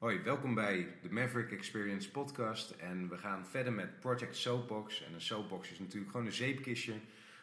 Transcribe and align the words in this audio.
Hoi, 0.00 0.22
welkom 0.22 0.54
bij 0.54 0.98
de 1.02 1.10
Maverick 1.10 1.52
Experience 1.52 2.10
podcast 2.10 2.70
en 2.70 3.08
we 3.08 3.18
gaan 3.18 3.46
verder 3.46 3.72
met 3.72 4.00
Project 4.00 4.36
Soapbox. 4.36 5.04
En 5.04 5.14
een 5.14 5.20
soapbox 5.20 5.70
is 5.70 5.78
natuurlijk 5.78 6.10
gewoon 6.10 6.26
een 6.26 6.32
zeepkistje 6.32 6.92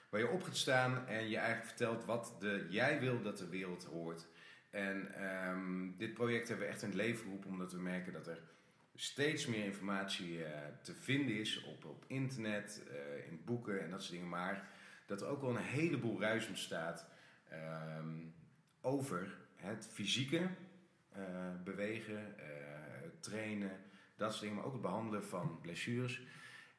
waar 0.10 0.20
je 0.20 0.30
op 0.30 0.44
gaat 0.44 0.58
staan 0.58 1.08
en 1.08 1.30
je 1.30 1.38
eigenlijk 1.38 1.68
vertelt 1.68 2.06
wat 2.06 2.36
de, 2.40 2.68
jij 2.70 3.00
wil 3.00 3.22
dat 3.22 3.38
de 3.38 3.50
wereld 3.50 3.84
hoort. 3.84 4.28
En 4.70 5.16
ehm, 5.16 5.98
dit 5.98 6.14
project 6.14 6.48
hebben 6.48 6.66
we 6.66 6.72
echt 6.72 6.82
in 6.82 6.88
het 6.88 6.98
leven 6.98 7.24
geroepen 7.24 7.50
omdat 7.50 7.72
we 7.72 7.80
merken 7.80 8.14
dat 8.14 8.28
er 8.28 8.42
steeds 8.96 9.46
meer 9.46 9.64
informatie 9.64 10.44
eh, 10.44 10.62
te 10.82 10.96
vinden 10.96 11.36
is 11.36 11.64
op, 11.64 11.86
op 11.86 12.06
internet, 12.08 12.84
eh, 12.90 13.28
in 13.32 13.42
boeken 13.46 13.84
en 13.84 13.90
dat 13.90 14.02
soort 14.02 14.14
dingen. 14.14 14.30
Maar 14.30 14.70
dat 15.06 15.22
er 15.22 15.28
ook 15.28 15.42
wel 15.42 15.50
een 15.50 15.58
heleboel 15.58 16.22
ruis 16.22 16.48
ontstaat 16.48 17.10
ehm, 17.50 18.16
over 18.82 19.38
het 19.56 19.90
fysieke 19.92 20.50
bewegen, 21.64 22.36
trainen, 23.20 23.72
dat 24.16 24.30
soort 24.30 24.42
dingen. 24.42 24.56
Maar 24.56 24.66
ook 24.66 24.74
het 24.74 24.82
behandelen 24.82 25.24
van 25.24 25.60
blessures. 25.62 26.22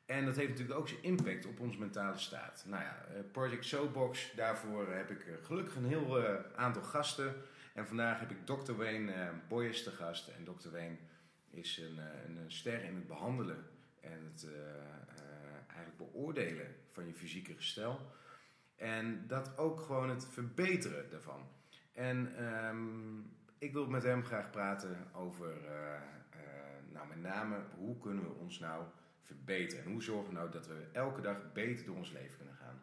En 0.06 0.24
dat 0.24 0.36
heeft 0.36 0.48
natuurlijk 0.48 0.78
ook 0.78 0.88
zijn 0.88 1.02
impact 1.02 1.46
op 1.46 1.60
onze 1.60 1.78
mentale 1.78 2.18
staat. 2.18 2.64
Nou 2.66 2.82
ja, 2.82 3.06
Project 3.32 3.64
Soapbox, 3.64 4.32
daarvoor 4.36 4.92
heb 4.92 5.10
ik 5.10 5.24
gelukkig 5.42 5.76
een 5.76 5.86
heel 5.86 6.26
aantal 6.56 6.82
gasten. 6.82 7.34
En 7.74 7.86
vandaag 7.86 8.20
heb 8.20 8.30
ik 8.30 8.46
Dr. 8.46 8.72
Wayne 8.72 9.32
Boyes 9.48 9.82
te 9.82 9.90
gast. 9.90 10.28
En 10.28 10.44
Dr. 10.44 10.70
Wayne 10.70 10.96
is 11.50 11.78
een, 11.78 11.98
eh, 11.98 12.36
een 12.36 12.50
ster 12.50 12.84
in 12.84 12.94
het 12.94 13.06
behandelen 13.06 13.66
en 14.00 14.32
het 14.32 14.46
eigenlijk 15.78 15.96
beoordelen 15.96 16.74
van 16.90 17.06
je 17.06 17.14
fysieke 17.14 17.54
gestel. 17.54 18.12
En 18.76 19.24
dat 19.26 19.58
ook 19.58 19.80
gewoon 19.80 20.08
het 20.08 20.26
verbeteren 20.26 21.10
daarvan. 21.10 21.48
En 21.92 22.44
um, 22.44 23.37
ik 23.58 23.72
wil 23.72 23.86
met 23.86 24.02
hem 24.02 24.24
graag 24.24 24.50
praten 24.50 25.06
over, 25.12 25.52
uh, 25.64 26.00
nou 26.92 27.08
met 27.08 27.22
name, 27.22 27.56
hoe 27.76 27.98
kunnen 27.98 28.24
we 28.24 28.34
ons 28.34 28.58
nou 28.58 28.84
verbeteren? 29.22 29.84
En 29.84 29.90
hoe 29.90 30.02
zorgen 30.02 30.28
we 30.28 30.34
nou 30.34 30.50
dat 30.50 30.66
we 30.66 30.86
elke 30.92 31.20
dag 31.20 31.52
beter 31.52 31.84
door 31.84 31.96
ons 31.96 32.12
leven 32.12 32.36
kunnen 32.36 32.54
gaan? 32.54 32.80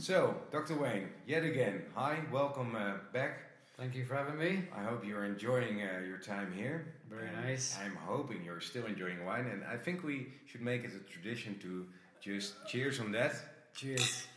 So, 0.00 0.46
Dr. 0.50 0.74
Wayne, 0.74 1.06
yet 1.24 1.42
again, 1.42 1.84
hi, 1.94 2.30
welcome 2.30 3.00
back. 3.12 3.52
Thank 3.76 3.94
you 3.94 4.06
for 4.06 4.16
having 4.16 4.36
me. 4.36 4.68
I 4.72 4.84
hope 4.84 5.06
you're 5.06 5.24
enjoying 5.24 5.78
your 5.80 6.18
time 6.18 6.52
here. 6.52 6.84
Very 7.08 7.28
and 7.28 7.46
nice. 7.46 7.76
I'm 7.84 7.96
hoping 7.96 8.44
you're 8.44 8.60
still 8.60 8.86
enjoying 8.86 9.24
wine, 9.24 9.46
and 9.46 9.64
I 9.64 9.76
think 9.76 10.02
we 10.04 10.32
should 10.46 10.62
make 10.62 10.84
it 10.84 10.92
a 10.94 11.10
tradition 11.10 11.58
to 11.58 11.86
just 12.20 12.54
cheers 12.66 13.00
on 13.00 13.12
that. 13.12 13.34
Cheers. 13.74 14.28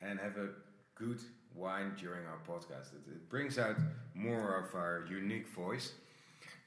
And 0.00 0.18
have 0.18 0.38
a 0.38 0.48
good 0.94 1.20
wine 1.56 1.94
during 1.98 2.26
our 2.26 2.38
podcast. 2.46 2.92
It, 2.94 3.10
it 3.10 3.28
brings 3.28 3.58
out 3.58 3.76
more 4.14 4.56
of 4.58 4.74
our 4.74 5.06
unique 5.10 5.48
voice. 5.48 5.92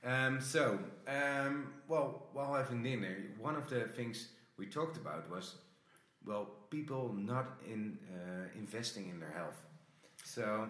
Um, 0.03 0.39
so, 0.41 0.79
um, 1.07 1.73
well, 1.87 2.27
while 2.33 2.53
having 2.53 2.83
dinner, 2.83 3.17
one 3.37 3.55
of 3.55 3.69
the 3.69 3.81
things 3.81 4.29
we 4.57 4.65
talked 4.65 4.97
about 4.97 5.29
was, 5.29 5.55
well, 6.25 6.47
people 6.69 7.13
not 7.13 7.59
in 7.65 7.97
uh, 8.13 8.47
investing 8.57 9.09
in 9.09 9.19
their 9.19 9.31
health. 9.31 9.61
So 10.23 10.69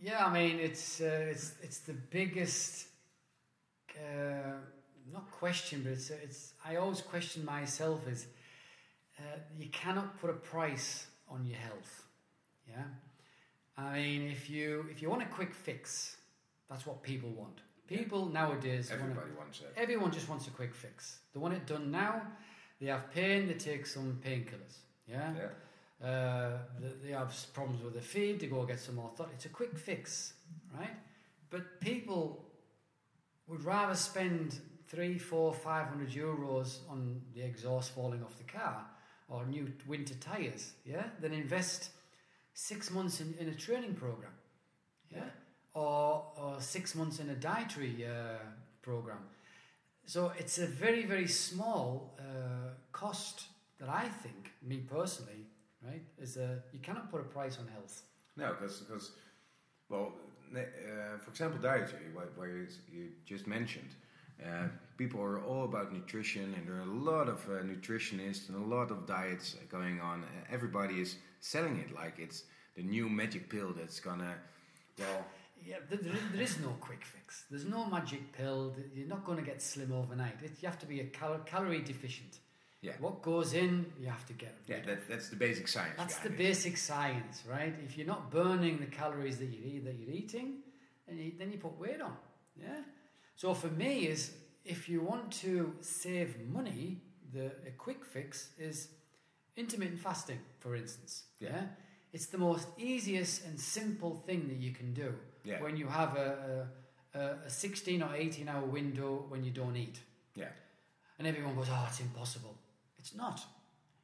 yeah, 0.00 0.26
I 0.26 0.32
mean 0.32 0.58
it's 0.58 1.00
uh, 1.00 1.28
it's 1.30 1.54
it's 1.62 1.78
the 1.80 1.94
biggest 1.94 2.86
uh, 3.96 4.58
not 5.12 5.30
question, 5.30 5.82
but 5.82 5.92
it's 5.92 6.10
it's 6.10 6.54
I 6.64 6.76
always 6.76 7.00
question 7.00 7.44
myself 7.44 8.06
is 8.08 8.26
uh, 9.18 9.38
you 9.58 9.68
cannot 9.70 10.20
put 10.20 10.30
a 10.30 10.34
price 10.34 11.06
on 11.28 11.46
your 11.46 11.58
health. 11.58 12.04
Yeah, 12.68 12.84
I 13.76 13.94
mean 13.94 14.30
if 14.30 14.48
you 14.48 14.86
if 14.90 15.02
you 15.02 15.10
want 15.10 15.22
a 15.22 15.26
quick 15.26 15.54
fix, 15.54 16.16
that's 16.68 16.86
what 16.86 17.02
people 17.02 17.30
want. 17.30 17.60
People 17.86 18.26
nowadays 18.26 18.90
everybody 18.90 19.30
wanna, 19.30 19.38
wants 19.38 19.60
it. 19.60 19.72
Everyone 19.76 20.10
just 20.10 20.28
wants 20.28 20.46
a 20.48 20.50
quick 20.50 20.74
fix. 20.74 21.20
They 21.32 21.40
want 21.40 21.54
it 21.54 21.66
done 21.66 21.90
now. 21.90 22.22
They 22.80 22.86
have 22.86 23.10
pain. 23.12 23.46
They 23.46 23.54
take 23.54 23.86
some 23.86 24.20
painkillers. 24.24 24.78
Yeah. 25.06 25.32
Yeah 25.36 25.48
uh, 26.04 26.58
they 27.02 27.12
have 27.12 27.34
problems 27.54 27.82
with 27.82 27.94
their 27.94 28.02
feet, 28.02 28.40
they 28.40 28.46
go 28.46 28.64
get 28.64 28.80
some 28.80 28.96
more 28.96 29.10
thought. 29.16 29.30
It's 29.32 29.46
a 29.46 29.50
quick 29.50 29.76
fix, 29.78 30.34
right? 30.76 30.96
But 31.50 31.80
people 31.80 32.44
would 33.46 33.64
rather 33.64 33.94
spend 33.94 34.60
three, 34.88 35.18
four, 35.18 35.54
five 35.54 35.86
hundred 35.86 36.10
euros 36.10 36.78
on 36.90 37.22
the 37.34 37.42
exhaust 37.42 37.94
falling 37.94 38.22
off 38.22 38.36
the 38.36 38.44
car 38.44 38.84
or 39.28 39.46
new 39.46 39.72
winter 39.86 40.14
tires, 40.14 40.72
yeah, 40.84 41.04
than 41.20 41.32
invest 41.32 41.90
six 42.56 42.90
months 42.90 43.20
in, 43.20 43.34
in 43.38 43.48
a 43.48 43.54
training 43.54 43.94
program, 43.94 44.32
yeah, 45.14 45.28
or, 45.74 46.24
or 46.40 46.56
six 46.58 46.94
months 46.94 47.20
in 47.20 47.28
a 47.28 47.34
dietary 47.34 48.06
uh, 48.06 48.38
program. 48.80 49.18
So 50.06 50.32
it's 50.38 50.58
a 50.58 50.66
very, 50.66 51.04
very 51.04 51.28
small 51.28 52.16
uh, 52.18 52.70
cost 52.92 53.44
that 53.78 53.90
I 53.90 54.08
think, 54.08 54.52
me 54.62 54.78
personally, 54.78 55.44
right? 55.84 56.02
Is 56.18 56.38
a 56.38 56.62
you 56.72 56.78
cannot 56.80 57.10
put 57.10 57.20
a 57.20 57.24
price 57.24 57.58
on 57.58 57.68
health. 57.68 58.02
No, 58.36 58.54
because 58.58 59.12
well, 59.90 60.12
uh, 60.54 61.18
for 61.18 61.30
example, 61.30 61.60
dietary, 61.60 62.08
where 62.36 62.48
you, 62.48 62.66
you 62.90 63.08
just 63.26 63.46
mentioned. 63.46 63.90
Uh, 64.44 64.68
people 64.96 65.20
are 65.20 65.40
all 65.42 65.64
about 65.64 65.92
nutrition, 65.92 66.54
and 66.54 66.66
there 66.66 66.76
are 66.76 66.80
a 66.80 66.84
lot 66.84 67.28
of 67.28 67.38
uh, 67.48 67.62
nutritionists 67.62 68.48
and 68.48 68.56
a 68.56 68.66
lot 68.76 68.90
of 68.90 69.06
diets 69.06 69.56
going 69.70 70.00
on. 70.00 70.24
Everybody 70.50 71.00
is 71.00 71.16
selling 71.40 71.78
it 71.78 71.94
like 71.94 72.18
it's 72.18 72.44
the 72.76 72.82
new 72.82 73.08
magic 73.08 73.48
pill 73.48 73.72
that's 73.76 74.00
gonna, 74.00 74.34
well. 74.98 75.24
Yeah, 75.66 75.76
there, 75.88 75.98
there 76.32 76.42
is 76.42 76.60
no 76.60 76.76
quick 76.80 77.04
fix. 77.04 77.44
There's 77.50 77.64
no 77.64 77.86
magic 77.86 78.32
pill. 78.32 78.74
You're 78.94 79.08
not 79.08 79.24
going 79.24 79.38
to 79.38 79.44
get 79.44 79.60
slim 79.60 79.90
overnight. 79.90 80.36
It, 80.44 80.52
you 80.60 80.68
have 80.68 80.78
to 80.80 80.86
be 80.86 81.00
a 81.00 81.04
cal- 81.06 81.40
calorie 81.44 81.80
deficient. 81.82 82.38
Yeah. 82.82 82.92
What 83.00 83.22
goes 83.22 83.52
in, 83.54 83.86
you 83.98 84.06
have 84.06 84.24
to 84.26 84.32
get 84.34 84.54
Yeah, 84.68 84.76
that, 84.86 85.08
that's 85.08 85.28
the 85.28 85.34
basic 85.36 85.66
science. 85.66 85.94
That's 85.96 86.18
the 86.18 86.28
it. 86.28 86.36
basic 86.38 86.76
science, 86.76 87.42
right? 87.50 87.74
If 87.84 87.96
you're 87.96 88.06
not 88.06 88.30
burning 88.30 88.78
the 88.78 88.86
calories 88.86 89.38
that 89.38 89.46
you 89.46 89.60
eat, 89.64 89.84
that 89.86 89.96
you're 89.98 90.14
eating, 90.14 90.58
then 91.08 91.18
you, 91.18 91.32
then 91.36 91.50
you 91.50 91.58
put 91.58 91.76
weight 91.80 92.00
on. 92.00 92.16
Yeah. 92.60 92.82
So 93.36 93.52
for 93.54 93.68
me, 93.68 94.06
is 94.06 94.32
if 94.64 94.88
you 94.88 95.02
want 95.02 95.30
to 95.42 95.74
save 95.80 96.40
money, 96.48 97.02
the 97.32 97.46
a 97.66 97.70
quick 97.76 98.04
fix 98.04 98.50
is 98.58 98.88
intermittent 99.56 100.00
fasting, 100.00 100.38
for 100.58 100.74
instance. 100.74 101.24
Yeah. 101.38 101.50
yeah? 101.50 101.62
It's 102.12 102.26
the 102.26 102.38
most 102.38 102.68
easiest 102.78 103.44
and 103.46 103.60
simple 103.60 104.22
thing 104.26 104.48
that 104.48 104.56
you 104.56 104.72
can 104.72 104.94
do 104.94 105.14
yeah. 105.44 105.60
when 105.62 105.76
you 105.76 105.86
have 105.86 106.16
a, 106.16 106.68
a, 107.14 107.20
a 107.46 107.50
16 107.50 108.02
or 108.02 108.14
18 108.14 108.48
hour 108.48 108.64
window 108.64 109.26
when 109.28 109.44
you 109.44 109.50
don't 109.50 109.76
eat. 109.76 110.00
Yeah. 110.34 110.48
And 111.18 111.28
everyone 111.28 111.54
goes, 111.54 111.68
oh, 111.70 111.86
it's 111.88 112.00
impossible. 112.00 112.56
It's 112.98 113.14
not. 113.14 113.40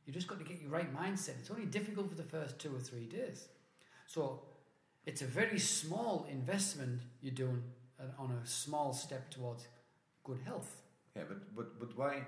You 0.07 0.13
just 0.13 0.27
got 0.27 0.39
to 0.39 0.45
get 0.45 0.61
your 0.61 0.71
right 0.71 0.95
mindset. 0.95 1.39
It's 1.41 1.51
only 1.51 1.67
difficult 1.67 2.11
for 2.11 2.17
the 2.17 2.23
first 2.23 2.59
two 2.59 2.75
or 2.75 2.81
three 2.81 3.07
days. 3.07 3.49
So 4.07 4.43
it's 5.07 5.23
a 5.23 5.27
very 5.27 5.59
small 5.59 6.27
investment 6.31 7.03
you're 7.21 7.35
doing 7.35 7.63
on 8.19 8.31
a 8.33 8.47
small 8.47 8.93
step 8.93 9.31
towards 9.31 9.67
good 10.25 10.39
health. 10.45 10.77
Yeah, 11.17 11.25
but 11.29 11.55
but 11.55 11.79
but 11.79 11.97
why? 11.97 12.27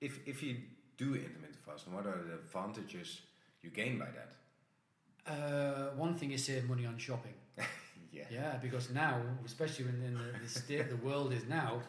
If 0.00 0.18
if 0.26 0.42
you 0.42 0.56
do 0.96 1.14
intermittent 1.14 1.60
fasting, 1.64 1.94
what 1.94 2.06
are 2.06 2.22
the 2.28 2.34
advantages 2.34 3.20
you 3.62 3.70
gain 3.70 3.98
by 3.98 4.06
that? 4.18 4.32
Uh, 5.26 5.90
one 5.96 6.14
thing 6.14 6.30
is 6.32 6.44
save 6.44 6.68
money 6.68 6.86
on 6.86 6.98
shopping. 6.98 7.34
yeah. 8.12 8.24
Yeah, 8.30 8.56
because 8.62 8.90
now, 8.90 9.20
especially 9.44 9.86
in, 9.86 10.02
in 10.04 10.14
the, 10.14 10.38
the 10.42 10.48
state 10.48 10.88
the 10.88 10.96
world 10.96 11.32
is 11.32 11.44
now, 11.48 11.82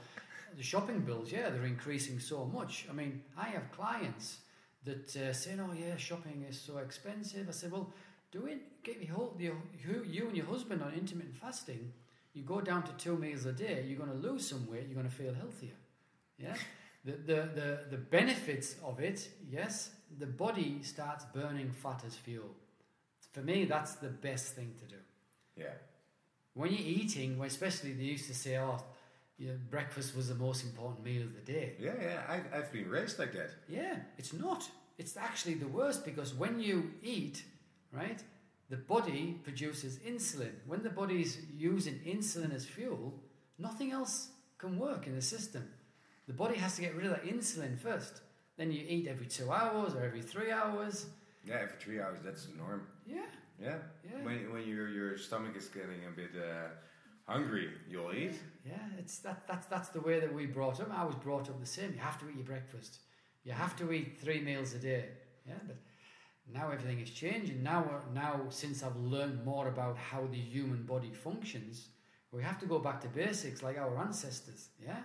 the 0.56 0.64
shopping 0.64 1.02
bills, 1.02 1.32
yeah, 1.32 1.50
they're 1.50 1.66
increasing 1.66 2.20
so 2.20 2.46
much. 2.46 2.88
I 2.90 2.94
mean, 2.94 3.22
I 3.38 3.50
have 3.50 3.72
clients 3.72 4.38
that 4.86 5.16
uh, 5.16 5.34
say, 5.34 5.56
"Oh, 5.60 5.74
yeah, 5.74 5.98
shopping 5.98 6.46
is 6.50 6.60
so 6.60 6.78
expensive." 6.78 7.48
I 7.48 7.52
said, 7.52 7.72
"Well, 7.72 7.94
do 8.32 8.46
it. 8.46 8.84
Get 8.84 9.02
your, 9.02 9.32
your, 9.40 9.56
you 10.06 10.28
and 10.28 10.38
your 10.38 10.46
husband 10.46 10.82
on 10.82 10.94
intermittent 10.94 11.36
fasting. 11.36 11.94
You 12.38 12.44
go 12.44 12.62
down 12.62 12.84
to 12.84 12.92
two 12.94 13.18
meals 13.18 13.46
a 13.46 13.52
day. 13.52 13.84
You're 13.88 13.98
going 13.98 14.22
to 14.22 14.28
lose 14.28 14.48
some 14.48 14.70
weight. 14.70 14.86
You're 14.88 15.00
going 15.02 15.10
to 15.10 15.16
feel 15.16 15.34
healthier. 15.34 15.78
Yeah." 16.38 16.56
The, 17.06 17.14
the, 17.14 17.50
the, 17.56 17.80
the 17.92 17.98
benefits 17.98 18.76
of 18.84 19.00
it, 19.00 19.30
yes, 19.50 19.92
the 20.20 20.26
body 20.26 20.80
starts 20.82 21.24
burning 21.34 21.72
fat 21.72 22.04
as 22.06 22.16
fuel. 22.16 22.50
For 23.32 23.40
me, 23.42 23.64
that's 23.64 23.94
the 23.96 24.10
best 24.10 24.56
thing 24.56 24.74
to 24.80 24.86
do. 24.96 25.02
Yeah. 25.56 25.76
When 26.54 26.72
you're 26.72 26.82
eating, 26.82 27.42
especially 27.42 27.94
they 27.94 28.04
used 28.04 28.28
to 28.28 28.36
say, 28.36 28.58
oh, 28.58 28.84
breakfast 29.70 30.18
was 30.18 30.28
the 30.28 30.36
most 30.36 30.66
important 30.66 31.06
meal 31.06 31.22
of 31.22 31.34
the 31.34 31.52
day. 31.54 31.76
Yeah, 31.80 31.94
yeah, 32.02 32.22
I've, 32.28 32.46
I've 32.54 32.72
been 32.74 32.90
raised 32.90 33.20
like 33.20 33.32
that. 33.34 33.52
Yeah, 33.70 33.96
it's 34.18 34.34
not. 34.34 34.68
It's 34.98 35.16
actually 35.16 35.54
the 35.54 35.68
worst 35.68 36.04
because 36.04 36.34
when 36.34 36.60
you 36.60 36.92
eat, 37.02 37.44
right, 37.92 38.22
the 38.70 38.78
body 38.78 39.40
produces 39.44 40.00
insulin. 40.00 40.52
When 40.66 40.84
the 40.84 40.90
body's 40.90 41.38
using 41.56 41.96
insulin 42.06 42.54
as 42.54 42.66
fuel, 42.66 43.14
nothing 43.58 43.92
else 43.92 44.30
can 44.58 44.78
work 44.78 45.08
in 45.08 45.16
the 45.16 45.22
system. 45.22 45.68
The 46.28 46.34
body 46.34 46.56
has 46.56 46.76
to 46.76 46.82
get 46.82 46.96
rid 46.96 47.06
of 47.06 47.12
that 47.12 47.26
insulin 47.26 47.78
first. 47.78 48.22
Then 48.58 48.72
you 48.72 48.84
eat 48.88 49.08
every 49.08 49.28
two 49.28 49.52
hours 49.52 49.94
or 49.94 50.04
every 50.04 50.22
three 50.22 50.52
hours. 50.52 51.06
Yeah, 51.46 51.60
every 51.62 51.78
three 51.80 52.02
hours, 52.02 52.20
that's 52.24 52.46
the 52.48 52.58
norm. 52.58 52.88
Yeah. 53.06 53.22
Yeah. 53.62 53.78
yeah. 54.04 54.24
When, 54.24 54.52
when 54.52 54.68
your, 54.68 54.90
your 54.90 55.18
stomach 55.18 55.56
is 55.56 55.68
getting 55.68 56.06
a 56.08 56.16
bit. 56.16 56.32
Uh, 56.36 56.68
hungry, 57.28 57.70
you'll 57.90 58.14
eat. 58.14 58.36
Yeah, 58.66 58.76
it's 58.98 59.20
that, 59.20 59.48
that's, 59.48 59.68
that's 59.68 59.90
the 59.90 60.02
way 60.02 60.20
that 60.20 60.34
we 60.34 60.46
brought 60.46 60.80
up. 60.80 60.92
I 60.92 61.04
was 61.06 61.16
brought 61.16 61.50
up 61.50 61.60
the 61.60 61.66
same. 61.66 61.94
You 61.94 62.00
have 62.00 62.20
to 62.20 62.30
eat 62.30 62.36
your 62.36 62.46
breakfast. 62.46 63.00
You 63.44 63.52
have 63.52 63.76
to 63.78 63.92
eat 63.92 64.20
three 64.20 64.42
meals 64.42 64.74
a 64.74 64.80
day. 64.80 65.06
Yeah, 65.48 65.54
but 65.66 65.78
now 66.54 66.72
everything 66.72 67.00
is 67.00 67.10
changing. 67.10 67.64
Now, 67.64 68.02
now 68.14 68.42
since 68.50 68.84
I've 68.84 68.96
learned 68.96 69.46
more 69.46 69.68
about 69.68 69.98
how 69.98 70.28
the 70.28 70.38
human 70.38 70.84
body 70.84 71.12
functions, 71.12 71.90
we 72.32 72.44
have 72.44 72.60
to 72.60 72.66
go 72.66 72.80
back 72.80 73.02
to 73.02 73.08
basics 73.08 73.64
like 73.64 73.78
our 73.78 73.98
ancestors. 73.98 74.70
Yeah, 74.84 75.02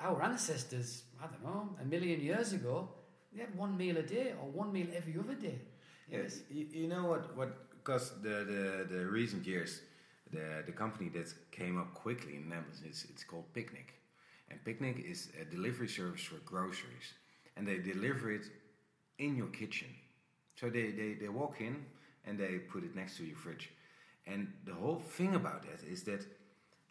our 0.00 0.22
ancestors, 0.22 1.04
I 1.22 1.26
don't 1.26 1.44
know, 1.44 1.76
a 1.80 1.84
million 1.84 2.20
years 2.20 2.52
ago, 2.52 2.88
they 3.32 3.40
had 3.40 3.54
one 3.54 3.76
meal 3.76 3.96
a 3.96 4.02
day 4.02 4.34
or 4.40 4.48
one 4.48 4.72
meal 4.72 4.86
every 4.94 5.16
other 5.18 5.34
day. 5.34 5.60
Yes, 6.10 6.40
you, 6.50 6.66
you 6.70 6.88
know 6.88 7.06
what? 7.06 7.36
What? 7.36 7.70
Because 7.78 8.12
the, 8.22 8.44
the 8.52 8.86
the 8.94 9.06
recent 9.06 9.46
years, 9.46 9.80
the 10.30 10.62
the 10.66 10.72
company 10.72 11.08
that 11.10 11.32
came 11.50 11.78
up 11.78 11.94
quickly 11.94 12.36
in 12.36 12.42
the 12.48 12.54
Netherlands 12.54 12.82
is 12.88 13.06
it's 13.10 13.24
called 13.24 13.52
Picnic, 13.54 13.94
and 14.50 14.62
Picnic 14.64 15.04
is 15.04 15.30
a 15.40 15.44
delivery 15.44 15.88
service 15.88 16.22
for 16.22 16.36
groceries, 16.44 17.14
and 17.56 17.66
they 17.66 17.78
deliver 17.78 18.30
it 18.30 18.46
in 19.18 19.36
your 19.36 19.48
kitchen. 19.48 19.88
So 20.54 20.70
they 20.70 20.90
they, 20.92 21.14
they 21.14 21.28
walk 21.28 21.60
in 21.60 21.84
and 22.24 22.38
they 22.38 22.58
put 22.58 22.84
it 22.84 22.94
next 22.94 23.16
to 23.18 23.24
your 23.24 23.36
fridge, 23.36 23.70
and 24.26 24.48
the 24.64 24.74
whole 24.74 24.98
thing 24.98 25.34
about 25.34 25.62
that 25.64 25.82
is 25.86 26.02
that 26.04 26.24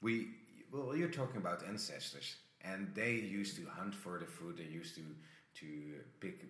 we 0.02 0.28
well 0.72 0.96
you're 0.96 1.10
talking 1.10 1.38
about 1.38 1.64
ancestors, 1.68 2.36
and 2.62 2.92
they 2.96 3.14
used 3.14 3.56
to 3.58 3.66
hunt 3.70 3.96
for 3.96 4.20
the 4.20 4.26
food. 4.26 4.58
They 4.58 4.66
used 4.80 4.96
to 4.96 5.04
to 5.56 5.68
pick 6.20 6.46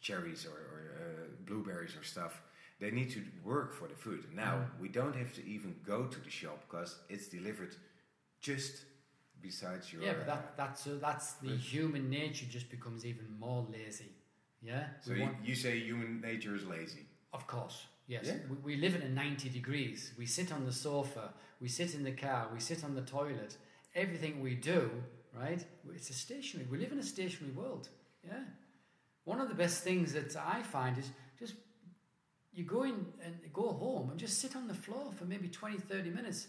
cherries 0.00 0.46
or, 0.46 0.58
or 0.58 0.80
uh, 0.96 1.26
blueberries 1.46 1.96
or 1.96 2.02
stuff. 2.04 2.42
They 2.80 2.90
need 2.90 3.10
to 3.10 3.22
work 3.44 3.72
for 3.72 3.88
the 3.88 3.94
food. 3.94 4.24
Now 4.34 4.54
Mm. 4.56 4.80
we 4.80 4.88
don't 4.88 5.14
have 5.16 5.32
to 5.34 5.42
even 5.46 5.76
go 5.86 6.06
to 6.06 6.20
the 6.20 6.30
shop 6.30 6.58
because 6.68 6.96
it's 7.08 7.28
delivered 7.28 7.76
just 8.40 8.84
besides 9.40 9.92
your. 9.92 10.02
Yeah, 10.02 10.14
but 10.14 10.26
that, 10.26 10.56
that's 10.56 10.86
uh, 10.86 10.98
that's 11.00 11.34
the 11.34 11.56
human 11.56 12.10
nature 12.10 12.46
just 12.50 12.70
becomes 12.70 13.04
even 13.06 13.26
more 13.38 13.66
lazy. 13.70 14.10
Yeah, 14.64 14.84
so 15.00 15.12
you, 15.12 15.22
want- 15.22 15.36
you 15.44 15.54
say 15.54 15.78
human 15.80 16.20
nature 16.20 16.54
is 16.54 16.64
lazy. 16.64 17.06
of 17.32 17.46
course, 17.46 17.86
yes. 18.06 18.26
Yeah. 18.26 18.34
We, 18.50 18.74
we 18.74 18.80
live 18.80 18.94
in 18.94 19.02
a 19.02 19.08
ninety 19.08 19.48
degrees. 19.48 20.12
We 20.18 20.26
sit 20.26 20.52
on 20.52 20.64
the 20.64 20.72
sofa. 20.72 21.32
We 21.60 21.68
sit 21.68 21.94
in 21.94 22.04
the 22.04 22.12
car. 22.12 22.48
We 22.52 22.60
sit 22.60 22.84
on 22.84 22.94
the 22.94 23.02
toilet. 23.02 23.56
Everything 23.94 24.40
we 24.40 24.54
do, 24.54 24.90
right? 25.34 25.64
It's 25.94 26.10
a 26.10 26.14
stationary. 26.14 26.68
We 26.70 26.78
live 26.78 26.92
in 26.92 26.98
a 26.98 27.02
stationary 27.02 27.52
world. 27.54 27.88
Yeah. 28.24 28.44
One 29.24 29.40
of 29.40 29.48
the 29.48 29.54
best 29.54 29.82
things 29.84 30.12
that 30.14 30.34
I 30.36 30.62
find 30.62 30.96
is 30.98 31.10
just 31.38 31.54
you 32.52 32.64
go 32.64 32.82
in 32.84 33.06
and 33.24 33.34
go 33.52 33.72
home 33.72 34.10
and 34.10 34.18
just 34.18 34.38
sit 34.40 34.54
on 34.56 34.68
the 34.68 34.74
floor 34.74 35.10
for 35.18 35.24
maybe 35.24 35.48
20, 35.48 35.78
30 35.78 36.10
minutes. 36.10 36.48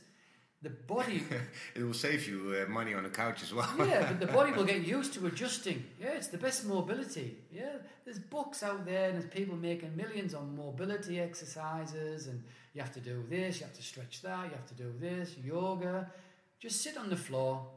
The 0.64 0.70
body 0.70 1.24
It 1.76 1.84
will 1.84 1.94
save 1.94 2.26
you 2.28 2.56
uh, 2.56 2.72
money 2.72 2.94
on 2.94 3.04
the 3.04 3.10
couch 3.10 3.44
as 3.44 3.54
well. 3.54 3.70
yeah, 3.80 4.08
but 4.08 4.20
the 4.22 4.32
body 4.32 4.54
will 4.54 4.64
get 4.64 4.82
used 4.98 5.14
to 5.16 5.28
adjusting. 5.28 5.84
Yeah, 6.02 6.14
it's 6.20 6.28
the 6.30 6.38
best 6.38 6.66
mobility. 6.66 7.36
Yeah, 7.52 7.76
there's 8.06 8.20
books 8.20 8.64
out 8.64 8.86
there 8.86 9.10
and 9.10 9.16
there's 9.16 9.30
people 9.30 9.58
making 9.58 9.96
millions 9.96 10.34
on 10.34 10.56
mobility 10.56 11.20
exercises 11.20 12.28
and 12.28 12.42
you 12.74 12.82
have 12.82 12.94
to 12.94 13.02
do 13.02 13.24
this, 13.30 13.60
you 13.60 13.66
have 13.66 13.76
to 13.76 13.84
stretch 13.84 14.22
that, 14.22 14.46
you 14.46 14.56
have 14.56 14.66
to 14.68 14.74
do 14.74 14.94
this, 15.00 15.36
yoga. 15.44 16.10
Just 16.60 16.82
sit 16.82 16.98
on 16.98 17.10
the 17.10 17.18
floor 17.18 17.68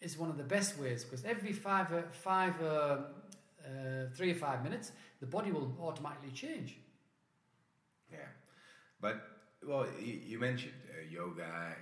is 0.00 0.18
one 0.18 0.28
of 0.28 0.36
the 0.36 0.42
best 0.56 0.78
ways 0.78 1.04
because 1.04 1.24
every 1.24 1.52
five, 1.52 1.92
uh, 1.92 2.02
five, 2.10 2.60
uh, 2.60 2.66
uh, 3.64 4.08
three 4.16 4.32
or 4.32 4.34
five 4.34 4.64
minutes, 4.64 4.90
the 5.20 5.26
body 5.26 5.52
will 5.52 5.72
automatically 5.80 6.32
change. 6.32 6.76
Yeah, 8.10 8.18
but 9.00 9.22
well, 9.66 9.86
you, 10.00 10.18
you 10.26 10.38
mentioned 10.38 10.74
uh, 10.90 11.08
yoga 11.08 11.76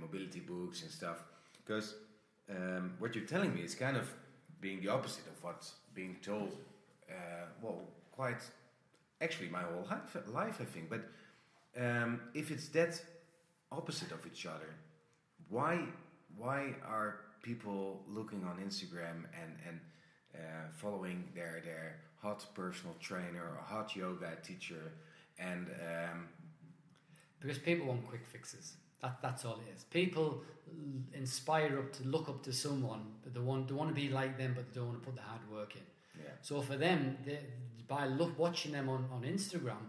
mobility 0.00 0.40
books 0.40 0.82
and 0.82 0.90
stuff. 0.90 1.24
Because 1.64 1.94
um, 2.50 2.94
what 2.98 3.14
you're 3.14 3.26
telling 3.26 3.54
me 3.54 3.62
is 3.62 3.74
kind 3.74 3.96
of 3.96 4.12
being 4.60 4.80
the 4.80 4.88
opposite 4.88 5.26
of 5.26 5.42
what's 5.42 5.74
being 5.94 6.16
told. 6.22 6.54
Uh, 7.08 7.46
well, 7.62 7.82
quite 8.12 8.42
actually 9.20 9.48
my 9.48 9.62
whole 9.62 9.86
life, 10.28 10.58
I 10.60 10.64
think. 10.64 10.90
But 10.90 11.02
um, 11.80 12.20
if 12.34 12.50
it's 12.50 12.68
that 12.68 13.00
opposite 13.72 14.12
of 14.12 14.26
each 14.26 14.46
other, 14.46 14.74
why 15.48 15.80
why 16.36 16.74
are 16.86 17.20
people 17.42 18.02
looking 18.08 18.44
on 18.44 18.58
Instagram 18.58 19.24
and 19.40 19.52
and 19.66 19.80
uh, 20.34 20.68
following 20.72 21.24
their 21.34 21.62
their 21.64 22.00
hot 22.20 22.44
personal 22.54 22.94
trainer 23.00 23.42
or 23.42 23.62
hot 23.62 23.94
yoga 23.94 24.36
teacher 24.42 24.92
and 25.38 25.66
um, 25.68 26.28
Because 27.40 27.58
people 27.58 27.86
want 27.86 28.06
quick 28.06 28.26
fixes. 28.26 28.76
That, 29.04 29.18
that's 29.20 29.44
all 29.44 29.60
it 29.66 29.74
is. 29.76 29.84
People 29.84 30.42
inspire 31.12 31.78
up 31.78 31.92
to 31.92 32.04
look 32.04 32.28
up 32.28 32.42
to 32.44 32.52
someone, 32.52 33.02
but 33.22 33.34
they 33.34 33.40
want, 33.40 33.68
they 33.68 33.74
want 33.74 33.90
to 33.90 33.94
be 33.94 34.08
like 34.08 34.38
them, 34.38 34.52
but 34.56 34.72
they 34.72 34.80
don't 34.80 34.88
want 34.88 35.02
to 35.02 35.06
put 35.06 35.16
the 35.16 35.22
hard 35.22 35.42
work 35.52 35.76
in. 35.76 35.82
yeah 36.22 36.30
So 36.40 36.62
for 36.62 36.76
them, 36.76 37.18
they, 37.26 37.38
by 37.86 38.06
look, 38.06 38.38
watching 38.38 38.72
them 38.72 38.88
on, 38.88 39.06
on 39.12 39.22
Instagram, 39.22 39.84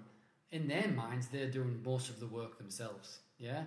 in 0.52 0.68
their 0.68 0.90
minds, 0.90 1.28
they're 1.28 1.50
doing 1.50 1.82
most 1.84 2.10
of 2.10 2.20
the 2.20 2.28
work 2.28 2.58
themselves. 2.58 3.20
Yeah. 3.40 3.64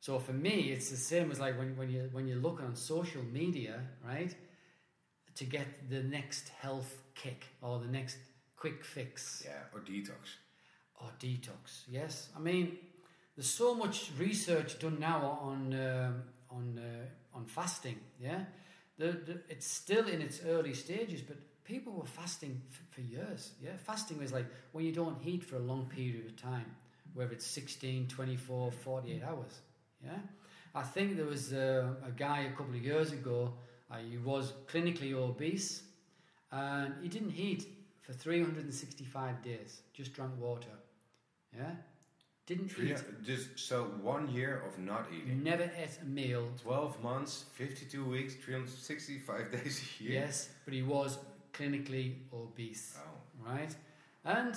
So 0.00 0.18
for 0.18 0.32
me, 0.32 0.72
it's 0.72 0.90
the 0.90 0.96
same 0.96 1.30
as 1.30 1.38
like 1.38 1.58
when, 1.58 1.76
when 1.76 1.90
you 1.90 2.08
when 2.12 2.26
you're 2.28 2.38
looking 2.38 2.66
on 2.66 2.76
social 2.76 3.22
media, 3.40 3.80
right? 4.06 4.34
To 5.34 5.44
get 5.44 5.66
the 5.90 6.02
next 6.02 6.48
health 6.48 7.02
kick 7.14 7.46
or 7.62 7.78
the 7.78 7.92
next 7.98 8.16
quick 8.56 8.84
fix 8.84 9.44
yeah 9.46 9.72
or 9.72 9.80
detox 9.80 10.22
or 11.00 11.08
detox. 11.20 11.82
Yes, 11.88 12.28
I 12.36 12.40
mean, 12.40 12.76
there's 13.38 13.48
so 13.48 13.72
much 13.74 14.10
research 14.18 14.80
done 14.80 14.98
now 14.98 15.38
on 15.40 15.72
um 15.74 16.24
on 16.50 16.80
uh, 16.80 17.36
on 17.38 17.46
fasting. 17.46 18.00
Yeah, 18.20 18.40
the, 18.98 19.12
the, 19.12 19.40
it's 19.48 19.66
still 19.68 20.08
in 20.08 20.20
its 20.20 20.40
early 20.44 20.74
stages, 20.74 21.22
but 21.22 21.36
people 21.64 21.92
were 21.92 22.06
fasting 22.06 22.60
f- 22.72 22.82
for 22.90 23.00
years. 23.02 23.52
Yeah, 23.62 23.76
fasting 23.76 24.18
was 24.18 24.32
like 24.32 24.46
when 24.72 24.84
you 24.84 24.92
don't 24.92 25.18
eat 25.24 25.44
for 25.44 25.56
a 25.56 25.60
long 25.60 25.86
period 25.86 26.26
of 26.26 26.36
time, 26.36 26.66
whether 27.14 27.32
it's 27.32 27.46
16, 27.46 28.08
24, 28.08 28.72
48 28.72 29.22
hours. 29.22 29.60
Yeah, 30.04 30.18
I 30.74 30.82
think 30.82 31.16
there 31.16 31.26
was 31.26 31.52
uh, 31.52 31.94
a 32.04 32.10
guy 32.10 32.40
a 32.40 32.56
couple 32.56 32.74
of 32.74 32.82
years 32.84 33.12
ago. 33.12 33.54
Uh, 33.90 33.98
he 34.10 34.18
was 34.18 34.52
clinically 34.66 35.12
obese, 35.14 35.82
and 36.50 36.94
he 37.02 37.08
didn't 37.08 37.36
eat 37.36 37.66
for 38.02 38.14
365 38.14 39.42
days. 39.44 39.82
Just 39.94 40.12
drank 40.12 40.32
water. 40.40 40.74
Yeah, 41.56 41.72
didn't 42.48 42.72
eat. 42.82 42.96
just 43.22 43.58
so 43.58 43.84
one 44.02 44.26
year 44.28 44.62
of 44.66 44.78
not 44.78 45.06
eating 45.14 45.42
Never 45.42 45.70
ate 45.76 45.98
a 46.02 46.06
meal. 46.06 46.48
12 46.62 47.02
months 47.02 47.44
52 47.52 48.04
weeks 48.04 48.34
365 48.34 49.52
days 49.56 49.82
a 49.82 50.02
year 50.02 50.12
Yes, 50.22 50.48
but 50.64 50.72
he 50.72 50.82
was 50.82 51.18
clinically 51.52 52.14
obese, 52.32 52.96
oh 52.98 53.50
right? 53.50 53.74
And 54.24 54.54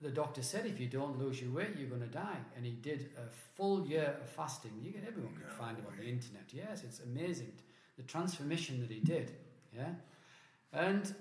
the 0.00 0.10
doctor 0.10 0.42
said 0.42 0.64
if 0.66 0.80
you 0.80 0.86
don't 0.86 1.18
lose 1.18 1.40
your 1.40 1.50
weight, 1.50 1.76
you're 1.78 1.88
going 1.88 2.00
to 2.00 2.06
die. 2.06 2.38
And 2.56 2.64
he 2.64 2.72
did 2.72 3.10
a 3.18 3.28
full 3.56 3.86
year 3.86 4.16
of 4.22 4.28
fasting. 4.28 4.72
You 4.82 4.92
can, 4.92 5.02
everyone 5.06 5.34
can 5.34 5.42
No 5.48 5.54
find 5.64 5.78
it 5.78 5.84
on 5.86 5.96
the 5.98 6.04
internet. 6.04 6.44
Yes, 6.52 6.82
it's 6.82 7.00
amazing 7.00 7.52
the 7.96 8.02
transformation 8.04 8.80
that 8.80 8.90
he 8.90 9.00
did. 9.00 9.32
Yeah, 9.74 9.92
and 10.72 11.14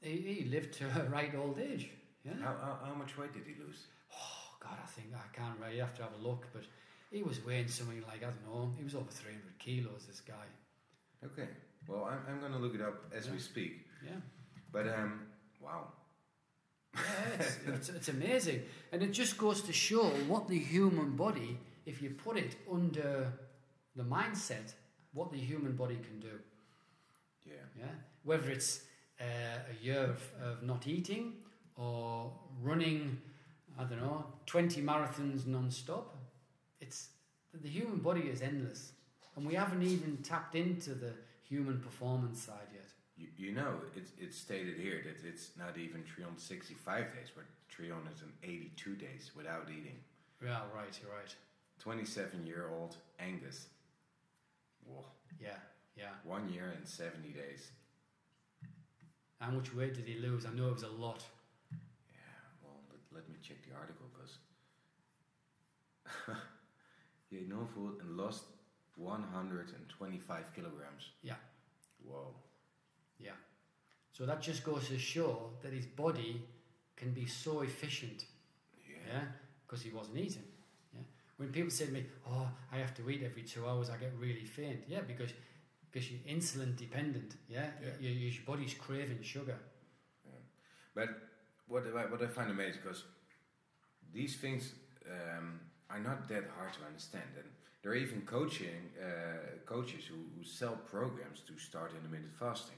he, 0.00 0.16
he 0.40 0.48
lived 0.48 0.72
to 0.74 0.84
a 1.00 1.08
right 1.10 1.34
old 1.34 1.58
age. 1.58 1.90
Yeah. 2.24 2.32
how, 2.42 2.56
how, 2.60 2.78
how 2.88 2.94
much 2.94 3.16
weight 3.16 3.32
did 3.32 3.44
he 3.46 3.54
lose 3.64 3.86
God, 4.60 4.76
I 4.82 4.86
think 4.86 5.08
I 5.14 5.36
can't 5.36 5.58
really. 5.60 5.78
Have 5.78 5.94
to 5.96 6.02
have 6.02 6.12
a 6.20 6.22
look, 6.28 6.46
but 6.52 6.64
he 7.10 7.22
was 7.22 7.44
weighing 7.44 7.68
something 7.68 8.02
like 8.10 8.22
I 8.22 8.30
don't 8.30 8.44
know. 8.46 8.72
He 8.76 8.84
was 8.84 8.94
over 8.94 9.10
three 9.10 9.32
hundred 9.32 9.58
kilos. 9.58 10.06
This 10.06 10.20
guy. 10.20 10.46
okay 11.24 11.48
well 11.88 12.04
i'm, 12.10 12.20
I'm 12.28 12.40
gonna 12.40 12.58
look 12.58 12.74
it 12.74 12.82
up 12.82 12.96
as 13.18 13.30
we 13.30 13.38
speak 13.38 13.72
Yeah. 14.04 14.20
but 14.72 14.86
um 14.88 15.12
wow 15.60 15.82
Yeah, 16.94 17.00
it's, 17.38 17.56
it's, 17.74 17.88
it's 17.88 18.08
amazing, 18.08 18.60
and 18.92 19.02
it 19.02 19.12
just 19.12 19.38
goes 19.38 19.62
to 19.62 19.72
show 19.72 20.04
what 20.32 20.48
the 20.48 20.58
human 20.58 21.16
body, 21.16 21.58
if 21.86 22.02
you 22.02 22.10
put 22.10 22.36
it 22.36 22.56
under 22.70 23.32
the 23.96 24.02
mindset, 24.04 24.74
what 25.12 25.30
the 25.32 25.38
human 25.38 25.72
body 25.76 25.96
can 26.08 26.20
do. 26.20 26.34
yeah 27.46 27.64
Yeah, 27.78 27.94
whether 28.24 28.50
it's 28.50 28.82
uh, 29.20 29.24
a 29.72 29.84
year 29.84 30.02
of, 30.14 30.20
of 30.42 30.62
not 30.62 30.86
eating 30.86 31.24
or 31.76 32.32
running, 32.62 33.18
I 33.78 33.84
don't 33.84 34.00
know, 34.00 34.24
twenty 34.46 34.82
marathons 34.82 35.46
non-stop. 35.46 36.16
It's 36.80 37.08
the 37.54 37.68
human 37.68 37.98
body 37.98 38.22
is 38.22 38.42
endless, 38.42 38.92
and 39.36 39.46
we 39.46 39.54
haven't 39.54 39.82
even 39.82 40.18
tapped 40.18 40.54
into 40.56 40.90
the 40.94 41.12
human 41.48 41.78
performance 41.80 42.42
side 42.42 42.68
yet. 42.74 42.90
you, 43.16 43.28
you 43.36 43.52
know 43.52 43.72
it's, 43.96 44.12
it's 44.20 44.36
stated 44.36 44.76
here 44.76 45.00
that 45.04 45.26
it's 45.26 45.50
not 45.58 45.78
even 45.78 46.02
365 46.04 47.04
days 47.14 47.30
but 47.34 47.44
382 47.70 48.94
days 48.96 49.30
without 49.34 49.66
eating 49.70 49.96
Yeah, 50.44 50.60
right. 50.76 50.98
You're 51.02 51.10
right. 51.12 51.34
27 51.80 52.46
year 52.46 52.68
old 52.78 52.96
angus 53.18 53.68
Whoa. 54.84 55.04
Yeah, 55.40 55.56
yeah. 55.96 56.12
one 56.24 56.48
year 56.52 56.74
and 56.76 56.86
70 56.86 57.28
days 57.30 57.70
How 59.40 59.50
much 59.50 59.74
weight 59.74 59.94
did 59.94 60.06
he 60.06 60.18
lose? 60.18 60.44
I 60.46 60.50
know 60.50 60.68
it 60.68 60.74
was 60.74 60.82
a 60.82 60.88
lot. 60.88 61.22
Yeah, 63.18 63.24
let, 63.24 63.28
me 63.28 63.36
check 63.42 63.56
the 63.66 63.74
article 63.74 64.06
because 64.12 64.38
he 67.30 67.38
ate 67.38 67.48
no 67.48 67.66
food 67.74 68.00
and 68.00 68.16
lost 68.16 68.44
125 68.96 70.54
kilograms. 70.54 71.10
Yeah. 71.22 71.34
Whoa. 72.04 72.34
Yeah. 73.18 73.32
So 74.12 74.26
that 74.26 74.40
just 74.42 74.64
goes 74.64 74.88
to 74.88 74.98
show 74.98 75.50
that 75.62 75.72
his 75.72 75.86
body 75.86 76.42
can 76.96 77.12
be 77.12 77.26
so 77.26 77.60
efficient, 77.60 78.24
Yeah. 78.88 78.96
yeah, 79.14 79.24
because 79.66 79.82
he 79.82 79.90
wasn't 79.90 80.16
eating. 80.18 80.44
Yeah. 80.92 81.02
When 81.36 81.50
people 81.50 81.70
say 81.70 81.86
to 81.86 81.92
me, 81.92 82.06
"Oh, 82.26 82.48
I 82.72 82.78
have 82.78 82.94
to 82.96 83.08
eat 83.10 83.22
every 83.22 83.42
two 83.42 83.66
hours," 83.66 83.90
I 83.90 83.96
get 83.96 84.12
really 84.18 84.44
faint. 84.44 84.84
Yeah, 84.88 85.02
because 85.02 85.32
because 85.90 86.10
you're 86.10 86.20
insulin 86.36 86.76
dependent. 86.76 87.36
Yeah, 87.48 87.70
Yeah. 87.80 87.90
Your, 88.00 88.12
your 88.12 88.32
body's 88.44 88.74
craving 88.74 89.22
sugar. 89.22 89.58
Yeah. 90.24 90.40
But 90.94 91.27
what 91.68 91.84
I, 91.86 92.06
what 92.06 92.22
I 92.22 92.26
find 92.26 92.50
amazing 92.50 92.80
because 92.82 93.04
these 94.12 94.36
things 94.36 94.72
um, 95.06 95.60
are 95.90 96.00
not 96.00 96.28
that 96.28 96.44
hard 96.56 96.72
to 96.74 96.84
understand, 96.86 97.24
and 97.36 97.46
there 97.82 97.92
are 97.92 97.96
even 97.96 98.22
coaching 98.22 98.90
uh, 99.00 99.06
coaches 99.66 100.04
who, 100.06 100.16
who 100.36 100.44
sell 100.44 100.76
programs 100.90 101.40
to 101.46 101.58
start 101.58 101.92
intermittent 101.96 102.34
fasting, 102.34 102.76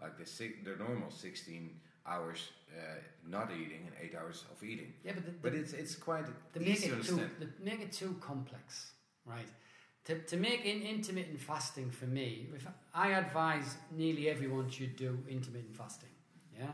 like 0.00 0.18
the 0.18 0.26
si- 0.26 0.56
the 0.64 0.76
normal 0.76 1.10
16 1.10 1.70
hours 2.06 2.50
uh, 2.76 2.98
not 3.26 3.50
eating 3.52 3.86
and 3.86 3.94
eight 4.02 4.14
hours 4.14 4.44
of 4.52 4.62
eating. 4.62 4.92
Yeah, 5.04 5.12
but 5.14 5.24
the, 5.24 5.32
But 5.42 5.52
the, 5.52 5.58
it's 5.58 5.72
it's 5.72 5.96
quite 5.96 6.26
make 6.54 6.68
easy 6.68 6.88
to 6.88 6.94
it 6.98 7.04
too 7.04 7.12
understand. 7.12 7.52
make 7.62 7.80
it 7.80 7.92
too 7.92 8.16
complex, 8.20 8.92
right? 9.24 9.48
To, 10.06 10.18
to 10.18 10.36
make 10.36 10.66
in, 10.66 10.82
intermittent 10.82 11.40
fasting 11.40 11.90
for 11.90 12.04
me, 12.06 12.48
if 12.54 12.66
I 12.94 13.12
advise 13.12 13.76
nearly 13.90 14.28
everyone 14.28 14.68
should 14.68 14.96
do 14.96 15.18
intermittent 15.28 15.74
fasting. 15.76 16.10
Yeah, 16.58 16.72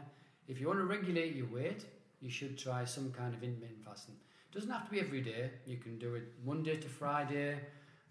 if 0.50 0.61
you 0.61 0.66
want 0.66 0.80
to 0.80 0.85
regulate 0.85 1.37
your 1.37 1.47
weight, 1.47 1.85
you 2.21 2.28
should 2.28 2.59
try 2.59 2.85
some 2.85 3.12
kind 3.12 3.33
of 3.33 3.42
intermittent 3.42 3.85
fasting. 3.85 4.16
Doesn't 4.52 4.71
have 4.71 4.85
to 4.87 4.90
be 4.90 4.99
every 5.00 5.21
day. 5.21 5.50
You 5.64 5.76
can 5.76 5.97
do 5.99 6.16
it 6.16 6.25
Monday 6.45 6.76
to 6.76 6.88
Friday, 6.88 7.57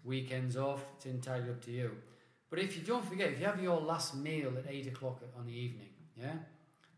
weekends 0.04 0.56
off. 0.56 0.82
It's 0.96 1.04
entirely 1.04 1.50
up 1.50 1.62
to 1.66 1.70
you. 1.70 1.90
But 2.48 2.58
if 2.58 2.76
you 2.76 2.82
don't 2.82 3.04
forget, 3.06 3.28
if 3.28 3.40
you 3.40 3.44
have 3.46 3.62
your 3.62 3.78
last 3.80 4.16
meal 4.16 4.52
at 4.56 4.64
eight 4.68 4.86
o'clock 4.86 5.20
on 5.38 5.44
the 5.46 5.52
evening, 5.52 5.90
yeah, 6.16 6.32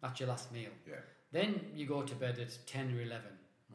that's 0.00 0.20
your 0.20 0.28
last 0.28 0.52
meal. 0.52 0.70
Yeah. 0.88 0.94
Then 1.32 1.60
you 1.74 1.86
go 1.86 2.02
to 2.02 2.14
bed 2.14 2.38
at 2.38 2.56
10 2.66 2.96
or 2.96 3.02
11, 3.02 3.26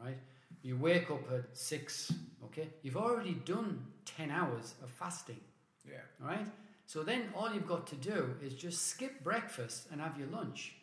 right? 0.02 0.16
You 0.62 0.76
wake 0.78 1.10
up 1.10 1.30
at 1.30 1.56
6, 1.56 2.12
okay? 2.46 2.68
You've 2.82 2.96
already 2.96 3.34
done 3.44 3.84
10 4.06 4.30
hours 4.30 4.74
of 4.82 4.90
fasting, 4.90 5.40
Yeah. 5.86 6.00
all 6.22 6.28
right? 6.28 6.46
So 6.86 7.02
then 7.02 7.28
all 7.36 7.52
you've 7.52 7.68
got 7.68 7.86
to 7.88 7.96
do 7.96 8.34
is 8.42 8.54
just 8.54 8.86
skip 8.86 9.22
breakfast 9.22 9.88
and 9.92 10.00
have 10.00 10.18
your 10.18 10.28
lunch. 10.28 10.74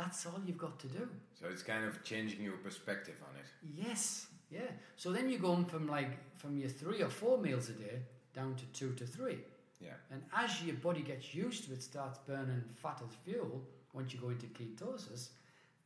That's 0.00 0.24
all 0.24 0.40
you've 0.46 0.56
got 0.56 0.78
to 0.80 0.86
do. 0.86 1.06
So 1.38 1.46
it's 1.52 1.62
kind 1.62 1.84
of 1.84 2.02
changing 2.02 2.42
your 2.42 2.56
perspective 2.56 3.16
on 3.28 3.36
it. 3.38 3.46
Yes, 3.86 4.28
yeah. 4.50 4.70
So 4.96 5.12
then 5.12 5.28
you're 5.28 5.46
going 5.50 5.66
from 5.66 5.86
like 5.86 6.12
from 6.38 6.56
your 6.56 6.70
three 6.70 7.02
or 7.02 7.10
four 7.10 7.36
meals 7.38 7.68
a 7.68 7.72
day 7.72 7.98
down 8.34 8.54
to 8.54 8.64
two 8.78 8.92
to 8.94 9.04
three. 9.04 9.38
Yeah. 9.78 9.98
And 10.10 10.22
as 10.34 10.62
your 10.62 10.76
body 10.76 11.02
gets 11.02 11.34
used 11.34 11.64
to 11.64 11.72
it, 11.74 11.82
starts 11.82 12.18
burning 12.26 12.62
fat 12.74 13.02
as 13.06 13.14
fuel, 13.24 13.62
once 13.92 14.14
you 14.14 14.20
go 14.20 14.30
into 14.30 14.46
ketosis, 14.46 15.28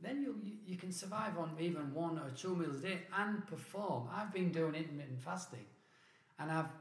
then 0.01 0.23
you 0.23 0.37
you 0.65 0.77
can 0.77 0.93
survive 0.93 1.37
on 1.37 1.51
even 1.59 1.93
one 1.93 2.17
or 2.19 2.31
two 2.31 2.55
meals 2.55 2.77
a 2.77 2.83
day 2.89 2.99
and 3.19 3.45
perform. 3.49 4.09
I've 4.15 4.33
been 4.33 4.53
doing 4.53 4.75
intermittent 4.77 5.21
fasting, 5.21 5.67
and 6.39 6.53
I've 6.53 6.73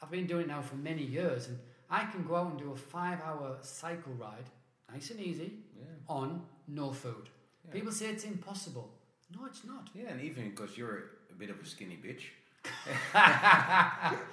I've 0.00 0.10
been 0.10 0.26
doing 0.26 0.44
it 0.44 0.48
now 0.48 0.62
for 0.62 0.76
many 0.76 1.02
years, 1.02 1.48
and 1.48 1.58
I 1.90 2.04
can 2.04 2.24
go 2.24 2.36
out 2.36 2.50
and 2.50 2.58
do 2.58 2.72
a 2.72 2.76
five-hour 2.76 3.58
cycle 3.62 4.12
ride, 4.14 4.48
nice 4.92 5.10
and 5.10 5.20
easy, 5.20 5.52
Yeah. 5.78 5.84
on 6.08 6.42
no 6.68 6.92
food. 6.92 7.28
Yeah. 7.64 7.72
People 7.72 7.92
say 7.92 8.06
it's 8.06 8.24
impossible. 8.24 8.90
No, 9.36 9.46
it's 9.46 9.64
not. 9.64 9.88
Yeah, 9.94 10.10
and 10.12 10.20
even 10.20 10.50
because 10.50 10.76
you're 10.78 10.98
a 11.30 11.34
bit 11.38 11.50
of 11.50 11.60
a 11.60 11.66
skinny 11.66 11.96
bitch. 11.96 12.24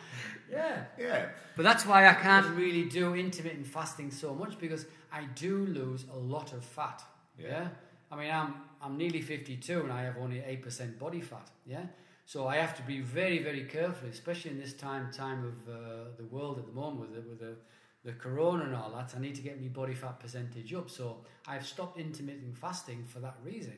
Yeah. 0.51 0.83
Yeah. 0.99 1.25
But 1.55 1.63
that's 1.63 1.85
why 1.85 2.07
I 2.07 2.13
can't 2.13 2.45
really 2.55 2.83
do 2.83 3.15
intermittent 3.15 3.65
fasting 3.65 4.11
so 4.11 4.33
much 4.35 4.59
because 4.59 4.85
I 5.11 5.23
do 5.35 5.65
lose 5.65 6.05
a 6.13 6.17
lot 6.17 6.53
of 6.53 6.63
fat. 6.63 7.01
Yeah. 7.39 7.47
Yeah. 7.47 7.67
I 8.11 8.15
mean, 8.17 8.31
I'm 8.31 8.53
I'm 8.81 8.97
nearly 8.97 9.21
52 9.21 9.79
and 9.81 9.91
I 9.91 10.03
have 10.03 10.17
only 10.17 10.39
8% 10.39 10.99
body 10.99 11.21
fat. 11.21 11.49
Yeah. 11.65 11.85
So 12.25 12.47
I 12.47 12.57
have 12.57 12.75
to 12.75 12.83
be 12.83 12.99
very, 13.01 13.39
very 13.41 13.63
careful, 13.63 14.09
especially 14.09 14.51
in 14.51 14.59
this 14.59 14.73
time 14.73 15.11
time 15.11 15.43
of 15.45 15.67
uh, 15.67 15.75
the 16.17 16.25
world 16.25 16.59
at 16.59 16.65
the 16.65 16.73
moment 16.73 16.99
with 17.01 17.13
the, 17.23 17.29
with 17.29 17.39
the 17.39 17.55
the 18.03 18.11
corona 18.13 18.65
and 18.65 18.75
all 18.75 18.91
that. 18.91 19.13
I 19.15 19.19
need 19.19 19.35
to 19.35 19.41
get 19.41 19.61
my 19.61 19.67
body 19.69 19.93
fat 19.93 20.19
percentage 20.19 20.73
up. 20.73 20.89
So 20.89 21.17
I've 21.47 21.65
stopped 21.65 21.97
intermittent 21.99 22.57
fasting 22.57 23.05
for 23.05 23.19
that 23.19 23.37
reason, 23.43 23.77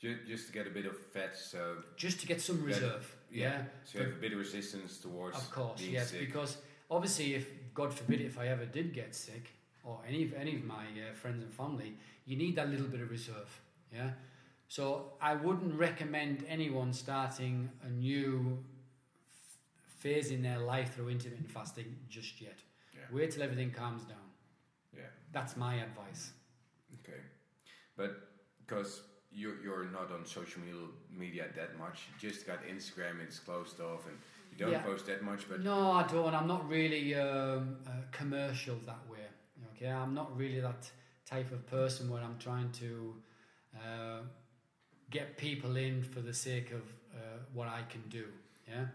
Just, 0.00 0.26
just 0.26 0.46
to 0.48 0.52
get 0.52 0.66
a 0.66 0.70
bit 0.70 0.86
of 0.86 0.96
fat, 0.98 1.36
so 1.36 1.76
just 1.96 2.20
to 2.20 2.26
get 2.26 2.40
some 2.40 2.58
Yeah. 2.60 2.66
reserve. 2.66 3.16
Yeah. 3.30 3.64
so 3.84 3.98
you 3.98 4.04
have 4.04 4.14
a 4.14 4.20
bit 4.20 4.32
of 4.32 4.38
resistance 4.38 4.98
towards 4.98 5.36
Of 5.36 5.50
course, 5.50 5.80
yes, 5.82 6.10
sick. 6.10 6.20
because 6.20 6.58
obviously, 6.90 7.34
if 7.34 7.48
God 7.74 7.92
forbid, 7.92 8.20
if 8.20 8.38
I 8.38 8.48
ever 8.48 8.66
did 8.66 8.92
get 8.92 9.14
sick, 9.14 9.50
or 9.82 10.00
any 10.06 10.22
of 10.24 10.32
any 10.34 10.56
of 10.56 10.64
my 10.64 10.84
uh, 10.84 11.14
friends 11.14 11.42
and 11.42 11.52
family, 11.52 11.96
you 12.26 12.36
need 12.36 12.56
that 12.56 12.68
little 12.70 12.86
bit 12.86 13.00
of 13.00 13.10
reserve. 13.10 13.60
Yeah. 13.92 14.12
So 14.68 15.12
I 15.20 15.34
wouldn't 15.34 15.74
recommend 15.74 16.44
anyone 16.48 16.92
starting 16.92 17.70
a 17.82 17.90
new 17.90 18.62
phase 19.98 20.30
in 20.30 20.42
their 20.42 20.58
life 20.58 20.94
through 20.94 21.08
intermittent 21.10 21.50
fasting 21.50 21.96
just 22.08 22.40
yet. 22.40 22.58
Yeah. 23.10 23.16
Wait 23.16 23.30
till 23.30 23.42
everything 23.42 23.70
calms 23.70 24.04
down. 24.04 24.26
Yeah. 24.96 25.02
That's 25.32 25.56
my 25.56 25.74
advice. 25.76 26.32
Okay, 27.00 27.20
but 27.96 28.28
because 28.66 29.02
you're 29.32 29.60
you're 29.62 29.84
not 29.90 30.10
on 30.12 30.24
social 30.24 30.60
media 30.62 30.88
media 31.10 31.44
that 31.56 31.78
much, 31.78 32.02
you 32.08 32.28
just 32.30 32.46
got 32.46 32.58
Instagram, 32.64 33.20
it's 33.22 33.38
closed 33.40 33.80
off, 33.80 34.06
and 34.06 34.16
you 34.50 34.56
don't 34.58 34.72
Yeah. 34.72 34.82
post 34.82 35.06
that 35.06 35.22
much. 35.22 35.48
But 35.48 35.60
No, 35.60 35.92
I 35.92 36.02
don't. 36.06 36.34
I'm 36.34 36.46
not 36.46 36.68
really 36.68 37.14
um, 37.14 37.76
uh, 37.86 37.90
commercial 38.12 38.76
that 38.86 39.02
way. 39.10 39.26
Okay, 39.74 39.88
I'm 39.90 40.14
not 40.14 40.36
really 40.36 40.60
that 40.60 40.90
type 41.26 41.50
of 41.52 41.66
person 41.66 42.08
where 42.10 42.22
I'm 42.22 42.38
trying 42.38 42.70
to 42.72 43.14
uh, 43.76 44.20
get 45.10 45.36
people 45.36 45.76
in 45.76 46.02
for 46.02 46.20
the 46.20 46.32
sake 46.32 46.70
of 46.70 46.82
uh, 47.12 47.38
what 47.52 47.66
I 47.68 47.82
can 47.92 48.02
do. 48.08 48.26
Yeah, 48.68 48.86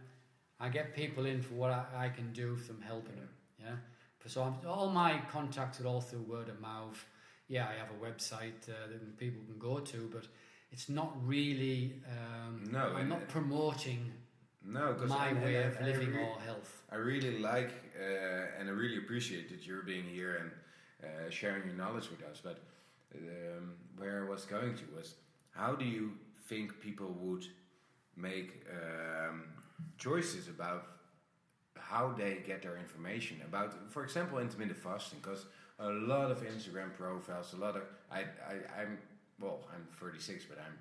I 0.60 0.70
get 0.70 0.96
people 0.96 1.26
in 1.26 1.42
for 1.42 1.56
what 1.56 1.72
I, 1.72 2.06
I 2.06 2.10
can 2.10 2.32
do 2.34 2.56
from 2.56 2.82
helping 2.82 3.16
them. 3.16 3.30
Yeah, 3.60 3.76
so 4.28 4.44
I'm, 4.44 4.56
all 4.68 4.90
my 4.90 5.22
contacts 5.32 5.80
are 5.82 5.88
all 5.88 6.02
through 6.02 6.22
word 6.24 6.50
of 6.50 6.60
mouth. 6.60 7.04
Yeah, 7.48 7.68
I 7.68 7.74
have 7.80 7.90
a 7.90 8.06
website 8.06 8.70
uh, 8.70 8.88
that 8.92 9.18
people 9.18 9.42
can 9.46 9.58
go 9.58 9.80
to, 9.80 10.10
but 10.14 10.28
it's 10.72 10.90
not 10.90 11.16
really. 11.26 11.94
Um, 12.08 12.64
No, 12.72 12.94
I'm 12.96 13.10
not 13.10 13.28
promoting 13.28 14.12
no, 14.64 14.94
because 14.94 15.10
my 15.10 15.28
and- 15.30 15.42
way 15.44 15.56
and 15.64 15.74
of 15.74 15.82
living 15.82 16.16
or 16.16 16.40
health. 16.42 16.84
I 16.92 16.96
really 16.96 17.40
like 17.40 17.72
uh, 18.00 18.60
and 18.60 18.70
I 18.70 18.72
really 18.72 18.98
appreciate 18.98 19.50
that 19.50 19.66
you're 19.66 19.84
being 19.84 20.04
here 20.04 20.36
and 20.42 20.52
uh, 21.04 21.30
sharing 21.30 21.66
your 21.66 21.76
knowledge 21.76 22.10
with 22.12 22.22
us. 22.24 22.42
But 22.44 22.60
um, 23.16 23.74
where 23.98 24.26
I 24.26 24.30
was 24.30 24.46
going 24.46 24.76
to 24.76 24.84
was, 24.96 25.16
how 25.52 25.74
do 25.76 25.86
you 25.86 26.12
think 26.48 26.80
people 26.82 27.16
would 27.22 27.46
make 28.16 28.66
um, 28.72 29.44
choices 29.98 30.48
about 30.50 30.86
how 31.90 32.14
they 32.16 32.44
get 32.46 32.62
their 32.62 32.78
information 32.78 33.42
about, 33.48 33.74
for 33.92 34.04
example, 34.04 34.38
intermittent 34.40 34.78
fasting? 34.78 35.20
Because 35.22 35.46
a 35.80 35.90
lot 35.90 36.30
of 36.30 36.44
Instagram 36.44 36.94
profiles, 36.96 37.54
a 37.54 37.58
lot 37.58 37.76
of 37.76 37.84
I, 38.12 38.20
I 38.20 38.82
I'm 38.82 38.98
well, 39.42 39.60
I'm 39.74 39.88
36, 40.00 40.46
but 40.50 40.60
I'm 40.60 40.78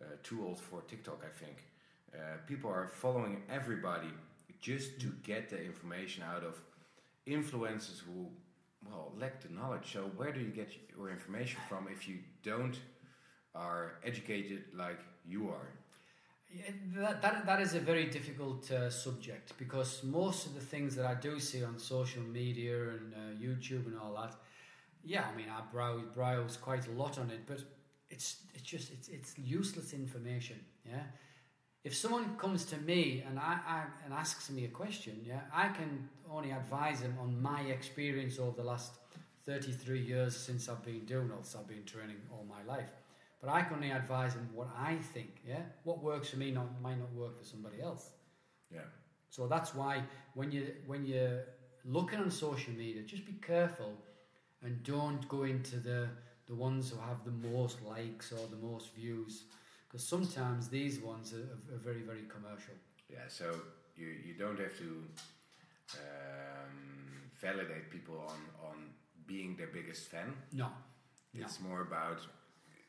uh, 0.00 0.16
too 0.22 0.44
old 0.44 0.58
for 0.58 0.80
TikTok, 0.82 1.22
I 1.24 1.44
think. 1.44 1.56
Uh, 2.14 2.36
people 2.46 2.70
are 2.70 2.88
following 2.88 3.42
everybody 3.50 4.08
just 4.60 5.00
to 5.00 5.12
get 5.22 5.48
the 5.48 5.62
information 5.62 6.22
out 6.22 6.42
of 6.42 6.60
influencers 7.26 8.00
who, 8.00 8.28
well, 8.88 9.12
lack 9.18 9.40
the 9.42 9.52
knowledge. 9.52 9.92
So 9.92 10.10
where 10.16 10.32
do 10.32 10.40
you 10.40 10.48
get 10.48 10.70
your 10.96 11.10
information 11.10 11.60
from 11.68 11.88
if 11.90 12.08
you 12.08 12.18
don't 12.42 12.78
are 13.54 13.94
educated 14.04 14.64
like 14.74 15.00
you 15.26 15.48
are? 15.48 15.68
That, 16.94 17.22
that, 17.22 17.46
that 17.46 17.60
is 17.60 17.74
a 17.74 17.80
very 17.80 18.06
difficult 18.06 18.70
uh, 18.70 18.90
subject 18.90 19.56
because 19.58 20.02
most 20.04 20.46
of 20.46 20.54
the 20.54 20.60
things 20.60 20.94
that 20.96 21.06
I 21.06 21.14
do 21.14 21.40
see 21.40 21.64
on 21.64 21.78
social 21.78 22.22
media 22.22 22.90
and 22.90 23.14
uh, 23.14 23.18
YouTube 23.40 23.86
and 23.86 23.98
all 23.98 24.14
that, 24.20 24.34
yeah, 25.02 25.24
I 25.32 25.36
mean, 25.36 25.46
I 25.48 25.62
browse, 25.72 26.02
browse 26.14 26.56
quite 26.58 26.86
a 26.88 26.92
lot 26.92 27.18
on 27.18 27.30
it, 27.30 27.40
but 27.46 27.60
it's 28.10 28.36
it's 28.54 28.62
just 28.62 28.92
it's 28.92 29.08
it's 29.08 29.38
useless 29.38 29.94
information. 29.94 30.56
Yeah, 30.84 31.04
if 31.84 31.96
someone 31.96 32.36
comes 32.36 32.64
to 32.66 32.76
me 32.76 33.24
and 33.26 33.38
I, 33.38 33.58
I 33.66 33.82
and 34.04 34.12
asks 34.12 34.50
me 34.50 34.66
a 34.66 34.68
question, 34.68 35.20
yeah, 35.24 35.40
I 35.52 35.68
can 35.68 36.08
only 36.30 36.50
advise 36.50 37.00
them 37.00 37.16
on 37.20 37.40
my 37.40 37.62
experience 37.62 38.38
over 38.38 38.56
the 38.56 38.64
last 38.64 38.92
thirty 39.46 39.72
three 39.72 40.02
years 40.02 40.36
since 40.36 40.68
I've 40.68 40.84
been 40.84 41.06
doing 41.06 41.28
this. 41.28 41.56
I've 41.58 41.66
been 41.66 41.84
training 41.84 42.20
all 42.30 42.44
my 42.48 42.62
life. 42.70 42.90
But 43.42 43.50
I 43.50 43.62
can 43.62 43.74
only 43.74 43.90
advise 43.90 44.34
them 44.34 44.48
what 44.54 44.68
I 44.78 44.94
think. 45.12 45.40
Yeah, 45.46 45.62
what 45.82 46.02
works 46.02 46.30
for 46.30 46.36
me 46.36 46.52
not 46.52 46.80
might 46.80 46.98
not 46.98 47.12
work 47.12 47.36
for 47.36 47.44
somebody 47.44 47.82
else. 47.82 48.10
Yeah. 48.72 48.88
So 49.30 49.48
that's 49.48 49.74
why 49.74 50.02
when 50.34 50.52
you 50.52 50.68
when 50.86 51.04
you're 51.04 51.40
looking 51.84 52.20
on 52.20 52.30
social 52.30 52.72
media, 52.72 53.02
just 53.02 53.26
be 53.26 53.32
careful 53.32 53.92
and 54.62 54.82
don't 54.84 55.28
go 55.28 55.42
into 55.42 55.76
the 55.76 56.08
the 56.46 56.54
ones 56.54 56.90
who 56.90 56.98
have 57.00 57.24
the 57.24 57.48
most 57.50 57.82
likes 57.82 58.30
or 58.30 58.46
the 58.48 58.56
most 58.56 58.94
views, 58.94 59.44
because 59.88 60.06
sometimes 60.06 60.68
these 60.68 61.00
ones 61.00 61.34
are, 61.34 61.74
are 61.74 61.78
very 61.78 62.02
very 62.02 62.26
commercial. 62.28 62.74
Yeah, 63.10 63.26
so 63.28 63.46
you 63.96 64.06
you 64.06 64.34
don't 64.34 64.60
have 64.60 64.76
to 64.78 64.90
um, 65.98 67.30
validate 67.40 67.90
people 67.90 68.18
on 68.18 68.38
on 68.68 68.76
being 69.26 69.56
their 69.56 69.68
biggest 69.68 70.08
fan. 70.08 70.32
No. 70.52 70.68
No. 71.34 71.44
It's 71.44 71.60
more 71.60 71.80
about 71.82 72.20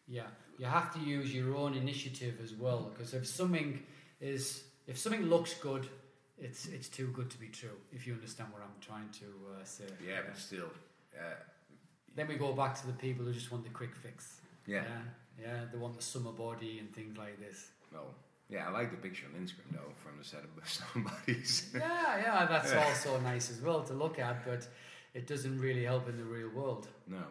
Yeah, 0.07 0.27
you 0.57 0.65
have 0.65 0.93
to 0.93 0.99
use 0.99 1.33
your 1.33 1.55
own 1.55 1.73
initiative 1.75 2.35
as 2.43 2.53
well 2.53 2.91
because 2.91 3.13
if 3.13 3.25
something 3.25 3.79
is 4.19 4.63
if 4.87 4.97
something 4.97 5.23
looks 5.23 5.53
good, 5.55 5.87
it's 6.37 6.65
it's 6.67 6.89
too 6.89 7.07
good 7.07 7.29
to 7.31 7.37
be 7.39 7.47
true. 7.47 7.77
If 7.91 8.05
you 8.07 8.13
understand 8.13 8.49
what 8.51 8.61
I'm 8.61 8.79
trying 8.81 9.09
to 9.21 9.25
uh, 9.25 9.63
say. 9.63 9.85
yeah, 10.05 10.19
but 10.27 10.37
still, 10.37 10.69
uh, 11.17 11.35
Then 12.15 12.27
we 12.27 12.35
go 12.35 12.53
back 12.53 12.79
to 12.81 12.87
the 12.87 12.93
people 12.93 13.25
who 13.25 13.31
just 13.33 13.51
want 13.51 13.63
the 13.63 13.69
quick 13.71 13.95
fix. 13.95 14.41
yeah. 14.67 14.83
yeah, 14.83 15.45
yeah, 15.45 15.59
they 15.71 15.77
want 15.77 15.95
the 15.95 16.03
summer 16.03 16.31
body 16.31 16.79
and 16.79 16.93
things 16.93 17.17
like 17.17 17.39
this. 17.39 17.71
Well, 17.91 18.13
yeah, 18.49 18.67
I 18.67 18.71
like 18.71 18.91
the 18.91 18.97
picture 18.97 19.25
on 19.33 19.39
Instagram 19.41 19.71
though 19.71 19.93
from 19.95 20.17
the 20.19 20.23
set 20.25 20.43
of 20.43 20.51
somebody's. 20.93 21.71
Yeah, 21.73 22.17
yeah, 22.17 22.45
that's 22.45 22.73
also 22.73 23.19
nice 23.21 23.49
as 23.49 23.61
well 23.61 23.83
to 23.83 23.93
look 23.93 24.19
at, 24.19 24.45
but 24.45 24.67
it 25.13 25.27
doesn't 25.27 25.59
really 25.59 25.85
help 25.85 26.09
in 26.09 26.17
the 26.17 26.23
real 26.23 26.49
world. 26.49 26.87
No. 27.07 27.23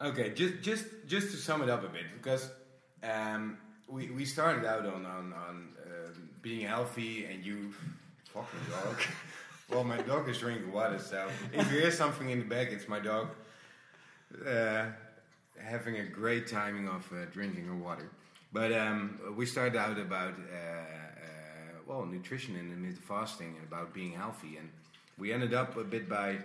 Okay, 0.00 0.30
just 0.30 0.62
just 0.62 0.84
just 1.06 1.32
to 1.32 1.36
sum 1.36 1.60
it 1.62 1.68
up 1.68 1.82
a 1.82 1.88
bit, 1.88 2.04
because 2.14 2.50
um, 3.02 3.58
we 3.88 4.10
we 4.10 4.24
started 4.24 4.64
out 4.64 4.86
on 4.86 5.04
on 5.04 5.32
on 5.32 5.68
um, 5.86 6.28
being 6.40 6.64
healthy, 6.64 7.24
and 7.24 7.44
you 7.44 7.72
fucking 8.26 8.60
dog. 8.70 8.96
well, 9.70 9.82
my 9.82 9.96
dog 10.02 10.28
is 10.28 10.38
drinking 10.38 10.70
water, 10.72 11.00
so 11.00 11.28
if 11.52 11.72
you 11.72 11.80
hear 11.80 11.90
something 11.90 12.30
in 12.30 12.38
the 12.38 12.44
back, 12.44 12.70
it's 12.70 12.86
my 12.86 13.00
dog 13.00 13.30
uh, 14.46 14.84
having 15.60 15.96
a 15.96 16.04
great 16.04 16.46
timing 16.46 16.86
of 16.86 17.04
uh, 17.12 17.24
drinking 17.32 17.66
her 17.66 17.74
water. 17.74 18.08
But 18.52 18.72
um, 18.72 19.18
we 19.36 19.46
started 19.46 19.76
out 19.76 19.98
about 19.98 20.34
uh, 20.34 20.56
uh, 20.56 21.80
well 21.88 22.06
nutrition 22.06 22.54
and 22.54 22.70
intermittent 22.70 23.02
fasting 23.02 23.56
and 23.58 23.66
about 23.66 23.92
being 23.92 24.12
healthy, 24.12 24.58
and 24.58 24.68
we 25.18 25.32
ended 25.32 25.54
up 25.54 25.76
a 25.76 25.82
bit 25.82 26.08
by 26.08 26.38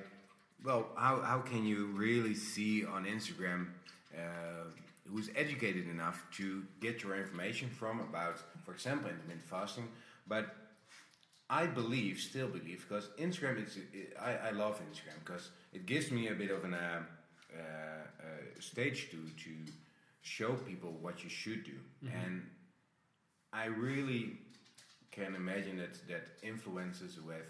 well, 0.64 0.88
how, 0.96 1.22
how 1.22 1.40
can 1.40 1.66
you 1.66 1.88
really 1.88 2.34
see 2.34 2.86
on 2.86 3.06
Instagram 3.06 3.68
uh, 4.16 4.70
who's 5.10 5.30
educated 5.36 5.90
enough 5.90 6.24
to 6.38 6.64
get 6.80 7.04
your 7.04 7.16
information 7.16 7.70
from 7.70 8.00
about, 8.00 8.40
for 8.66 8.74
example, 8.74 9.10
intermittent 9.10 9.44
fasting? 9.44 9.88
But 10.28 10.56
I 11.50 11.66
believe, 11.66 12.20
still 12.20 12.48
believe, 12.48 12.86
because 12.88 13.10
Instagram, 13.20 13.62
it's, 13.62 13.78
I, 14.20 14.48
I 14.48 14.52
love 14.52 14.80
Instagram 14.92 15.20
because 15.26 15.50
it 15.74 15.86
gives 15.86 16.12
me 16.12 16.30
a 16.30 16.34
bit 16.34 16.50
of 16.52 16.64
an 16.64 16.74
uh, 16.74 17.02
uh, 17.54 17.60
uh, 17.60 18.62
stage 18.62 19.12
to 19.12 19.18
to 19.18 19.52
show 20.22 20.54
people 20.54 20.92
what 21.02 21.24
you 21.24 21.30
should 21.30 21.64
do, 21.66 21.78
and 22.26 22.42
I 23.52 23.66
really 23.66 24.38
can 25.12 25.36
imagine 25.36 25.78
that 25.78 26.08
that 26.08 26.42
influencers 26.42 27.24
with 27.24 27.46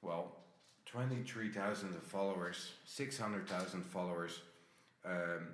well 0.00 0.36
23,000 0.92 2.02
followers, 2.02 2.72
600,000 2.84 3.84
followers 3.84 4.40
um, 5.04 5.48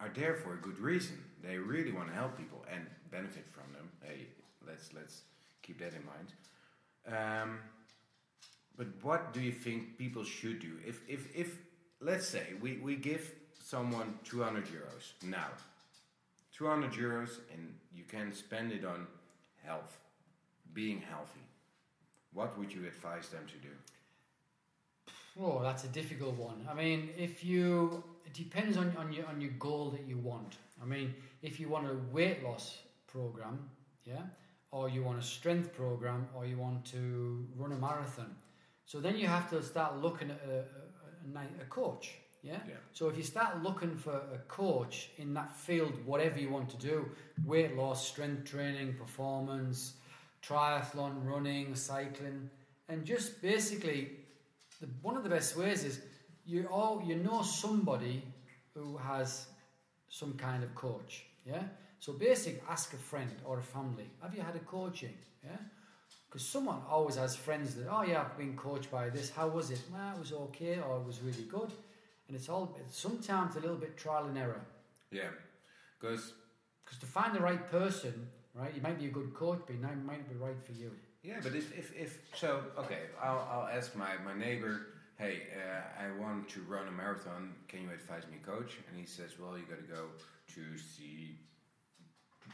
are 0.00 0.10
there 0.14 0.34
for 0.34 0.54
a 0.54 0.56
good 0.56 0.78
reason. 0.78 1.22
They 1.42 1.58
really 1.58 1.92
want 1.92 2.08
to 2.08 2.14
help 2.14 2.36
people 2.38 2.64
and 2.72 2.86
benefit 3.10 3.44
from 3.52 3.72
them. 3.74 3.90
Hey, 4.02 4.26
let's 4.66 4.92
let's 4.94 5.22
keep 5.62 5.78
that 5.80 5.92
in 5.92 6.04
mind. 6.06 6.32
Um, 7.06 7.58
but 8.76 8.86
what 9.02 9.34
do 9.34 9.40
you 9.40 9.52
think 9.52 9.98
people 9.98 10.24
should 10.24 10.60
do 10.60 10.72
if 10.86 11.02
if 11.06 11.28
if 11.36 11.58
let's 12.00 12.26
say 12.26 12.54
we, 12.62 12.78
we 12.78 12.96
give 12.96 13.30
someone 13.62 14.18
200 14.24 14.64
euros 14.66 15.12
now 15.22 15.48
200 16.56 16.92
euros 16.92 17.40
and 17.52 17.74
you 17.94 18.04
can 18.04 18.32
spend 18.32 18.72
it 18.72 18.84
on 18.84 19.06
health 19.62 19.98
being 20.72 20.98
healthy 20.98 21.46
what 22.32 22.58
would 22.58 22.72
you 22.72 22.86
advise 22.86 23.28
them 23.28 23.44
to 23.46 23.58
do 23.58 23.74
Oh, 25.38 25.60
that's 25.62 25.84
a 25.84 25.88
difficult 25.88 26.36
one. 26.36 26.66
I 26.70 26.74
mean, 26.74 27.10
if 27.16 27.44
you, 27.44 28.02
it 28.24 28.34
depends 28.34 28.76
on, 28.76 28.94
on 28.98 29.12
your 29.12 29.26
on 29.26 29.40
your 29.40 29.52
goal 29.58 29.90
that 29.90 30.06
you 30.06 30.18
want. 30.18 30.56
I 30.82 30.86
mean, 30.86 31.14
if 31.42 31.60
you 31.60 31.68
want 31.68 31.86
a 31.86 31.96
weight 32.12 32.42
loss 32.42 32.78
program, 33.06 33.70
yeah, 34.04 34.22
or 34.70 34.88
you 34.88 35.02
want 35.02 35.18
a 35.18 35.22
strength 35.22 35.74
program, 35.74 36.28
or 36.34 36.46
you 36.46 36.56
want 36.58 36.84
to 36.86 37.46
run 37.56 37.72
a 37.72 37.76
marathon, 37.76 38.34
so 38.86 39.00
then 39.00 39.16
you 39.16 39.26
have 39.26 39.48
to 39.50 39.62
start 39.62 40.00
looking 40.02 40.30
at 40.30 40.40
a, 40.48 40.58
a, 40.58 41.38
a, 41.38 41.62
a 41.62 41.64
coach. 41.66 42.14
Yeah? 42.42 42.58
Yeah. 42.66 42.74
So 42.92 43.08
if 43.08 43.16
you 43.16 43.22
start 43.22 43.62
looking 43.62 43.96
for 43.96 44.14
a 44.14 44.38
coach 44.48 45.10
in 45.18 45.34
that 45.34 45.54
field, 45.54 45.92
whatever 46.06 46.40
you 46.40 46.48
want 46.48 46.70
to 46.70 46.76
do, 46.78 47.10
weight 47.44 47.76
loss, 47.76 48.08
strength 48.08 48.50
training, 48.50 48.94
performance, 48.94 49.94
triathlon, 50.42 51.24
running, 51.24 51.74
cycling, 51.74 52.48
and 52.88 53.04
just 53.04 53.42
basically 53.42 54.10
the, 54.80 54.86
one 55.02 55.16
of 55.16 55.22
the 55.22 55.28
best 55.28 55.56
ways 55.56 55.84
is 55.84 56.00
you 56.44 56.66
all 56.66 57.02
you 57.04 57.16
know 57.16 57.42
somebody 57.42 58.22
who 58.74 58.96
has 58.96 59.46
some 60.08 60.34
kind 60.34 60.62
of 60.62 60.74
coach 60.74 61.24
yeah? 61.44 61.62
So 61.98 62.12
basically 62.12 62.62
ask 62.68 62.92
a 62.92 62.96
friend 62.96 63.34
or 63.44 63.58
a 63.58 63.62
family 63.62 64.08
have 64.22 64.34
you 64.34 64.42
had 64.42 64.56
a 64.56 64.60
coaching? 64.60 65.14
Yeah? 65.44 65.56
Because 66.28 66.46
someone 66.46 66.80
always 66.88 67.16
has 67.16 67.36
friends 67.36 67.74
that 67.74 67.86
oh 67.90 68.02
yeah 68.02 68.20
i've 68.20 68.38
been 68.38 68.56
coached 68.56 68.90
by 68.90 69.10
this 69.10 69.30
how 69.30 69.48
was 69.48 69.70
it? 69.70 69.80
Well 69.92 70.12
it 70.14 70.18
was 70.18 70.32
okay 70.32 70.78
or 70.80 70.96
it 70.96 71.06
was 71.06 71.20
really 71.22 71.44
good. 71.44 71.72
And 72.28 72.36
it's 72.36 72.48
all 72.48 72.76
it's 72.80 72.98
sometimes 72.98 73.56
a 73.56 73.60
little 73.60 73.76
bit 73.76 73.96
trial 73.96 74.26
and 74.26 74.38
error. 74.38 74.62
Yeah 75.10 75.30
because 76.00 76.32
because 76.84 76.98
to 76.98 77.06
find 77.06 77.34
the 77.34 77.40
right 77.40 77.70
person 77.70 78.28
right 78.54 78.74
you 78.74 78.82
might 78.82 78.98
be 78.98 79.06
a 79.06 79.10
good 79.10 79.34
coach 79.34 79.60
but 79.66 79.74
it 79.74 79.82
might 79.82 79.96
not 80.06 80.28
be 80.28 80.34
right 80.36 80.60
for 80.64 80.72
you 80.72 80.90
Yeah, 81.22 81.36
but 81.42 81.54
if, 81.54 81.76
if, 81.78 81.94
if 81.94 82.18
so, 82.34 82.62
okay, 82.78 83.00
I'll, 83.22 83.46
I'll 83.50 83.68
ask 83.68 83.94
my, 83.94 84.12
my 84.24 84.32
neighbor, 84.38 84.86
hey, 85.18 85.42
uh, 85.54 86.02
I 86.02 86.18
want 86.18 86.48
to 86.50 86.62
run 86.62 86.88
a 86.88 86.90
marathon. 86.90 87.52
Can 87.68 87.82
you 87.82 87.90
advise 87.90 88.22
me, 88.30 88.38
coach? 88.44 88.78
And 88.88 88.98
he 88.98 89.04
says, 89.04 89.38
well, 89.38 89.58
you 89.58 89.64
got 89.64 89.78
to 89.78 89.94
go 89.94 90.06
to 90.54 90.78
see 90.78 91.36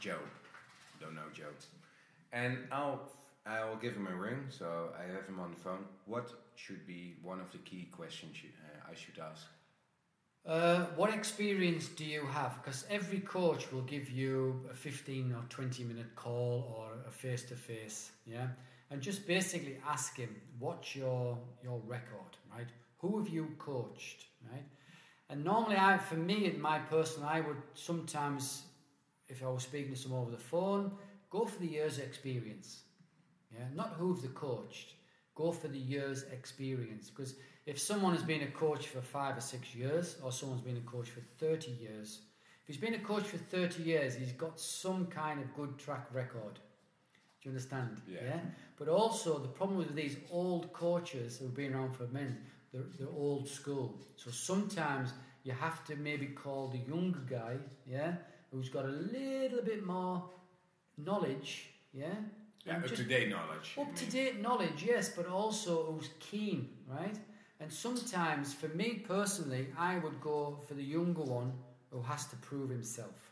Joe. 0.01 0.19
Don't 0.99 1.15
know 1.15 1.29
Joe. 1.33 1.45
And 2.33 2.57
I'll 2.71 3.09
I'll 3.45 3.77
give 3.77 3.95
him 3.95 4.07
a 4.07 4.15
ring, 4.15 4.43
so 4.49 4.89
I 4.99 5.03
have 5.13 5.25
him 5.25 5.39
on 5.39 5.51
the 5.51 5.59
phone. 5.59 5.85
What 6.05 6.29
should 6.55 6.85
be 6.85 7.15
one 7.23 7.39
of 7.39 7.49
the 7.51 7.59
key 7.59 7.87
questions 7.91 8.35
you, 8.43 8.49
uh, 8.65 8.91
I 8.91 8.95
should 8.95 9.17
ask? 9.19 9.47
Uh, 10.47 10.85
what 10.95 11.13
experience 11.13 11.89
do 11.89 12.05
you 12.05 12.25
have? 12.25 12.57
Because 12.63 12.85
every 12.89 13.19
coach 13.19 13.69
will 13.69 13.81
give 13.81 14.09
you 14.09 14.61
a 14.71 14.73
15 14.73 15.33
or 15.33 15.43
20 15.49 15.83
minute 15.83 16.15
call 16.15 16.73
or 16.77 17.05
a 17.05 17.11
face 17.11 17.43
to 17.43 17.55
face, 17.55 18.11
yeah? 18.25 18.47
And 18.89 19.01
just 19.01 19.27
basically 19.27 19.77
ask 19.85 20.15
him, 20.15 20.33
what's 20.57 20.95
your, 20.95 21.37
your 21.61 21.81
record, 21.85 22.37
right? 22.55 22.69
Who 22.99 23.19
have 23.19 23.27
you 23.27 23.49
coached, 23.59 24.27
right? 24.49 24.63
And 25.29 25.43
normally, 25.43 25.75
I, 25.75 25.97
for 25.97 26.15
me, 26.15 26.45
in 26.45 26.61
my 26.61 26.79
personal, 26.79 27.27
I 27.27 27.41
would 27.41 27.61
sometimes, 27.73 28.63
if 29.27 29.43
I 29.43 29.49
was 29.49 29.63
speaking 29.63 29.91
to 29.93 29.99
someone 29.99 30.21
over 30.21 30.31
the 30.31 30.37
phone, 30.37 30.93
go 31.29 31.45
for 31.45 31.59
the 31.59 31.67
years 31.67 31.99
experience, 31.99 32.83
yeah? 33.53 33.65
Not 33.75 33.95
who've 33.97 34.21
they 34.21 34.29
coached, 34.29 34.93
go 35.35 35.51
for 35.51 35.67
the 35.67 35.77
years 35.77 36.23
experience. 36.31 37.09
Because 37.09 37.35
if 37.67 37.77
someone 37.77 38.13
has 38.13 38.23
been 38.23 38.43
a 38.43 38.47
coach 38.47 38.87
for 38.87 39.01
five 39.01 39.37
or 39.37 39.41
six 39.41 39.75
years, 39.75 40.15
or 40.23 40.31
someone's 40.31 40.61
been 40.61 40.77
a 40.77 40.89
coach 40.89 41.09
for 41.09 41.19
30 41.37 41.71
years, 41.71 42.21
if 42.61 42.67
he's 42.67 42.77
been 42.77 42.93
a 42.93 42.99
coach 42.99 43.25
for 43.25 43.37
30 43.37 43.83
years, 43.83 44.15
he's 44.15 44.31
got 44.31 44.57
some 44.57 45.05
kind 45.07 45.41
of 45.41 45.53
good 45.53 45.77
track 45.77 46.07
record. 46.13 46.55
Do 46.55 47.49
you 47.49 47.51
understand? 47.51 48.01
Yeah. 48.09 48.39
But 48.79 48.87
also, 48.87 49.37
the 49.37 49.49
problem 49.49 49.77
with 49.77 49.93
these 49.93 50.15
old 50.31 50.71
coaches 50.71 51.37
who've 51.37 51.53
been 51.53 51.73
around 51.73 51.93
for 51.93 52.07
men, 52.07 52.37
they're, 52.71 52.83
they're 52.97 53.13
old 53.13 53.49
school. 53.49 53.99
So 54.15 54.31
sometimes 54.31 55.11
you 55.43 55.51
have 55.51 55.83
to 55.87 55.95
maybe 55.97 56.27
call 56.27 56.69
the 56.69 56.79
younger 56.89 57.19
guy, 57.29 57.57
yeah, 57.85 58.13
who's 58.51 58.69
got 58.69 58.85
a 58.85 58.87
little 58.87 59.61
bit 59.61 59.85
more 59.85 60.23
knowledge, 60.97 61.69
yeah, 61.93 62.15
Yeah, 62.65 62.77
up 62.77 62.87
to 62.87 63.03
date 63.03 63.29
knowledge. 63.29 63.75
Up 63.77 63.93
to 63.95 64.05
date 64.05 64.41
knowledge, 64.41 64.83
yes, 64.85 65.09
but 65.09 65.27
also 65.27 65.83
who's 65.83 66.09
keen, 66.19 66.69
right? 66.87 67.17
And 67.59 67.71
sometimes, 67.71 68.53
for 68.53 68.67
me 68.69 69.03
personally, 69.07 69.67
I 69.77 69.97
would 69.99 70.21
go 70.21 70.59
for 70.67 70.75
the 70.75 70.83
younger 70.83 71.23
one 71.23 71.53
who 71.91 72.01
has 72.01 72.25
to 72.27 72.35
prove 72.37 72.69
himself. 72.69 73.31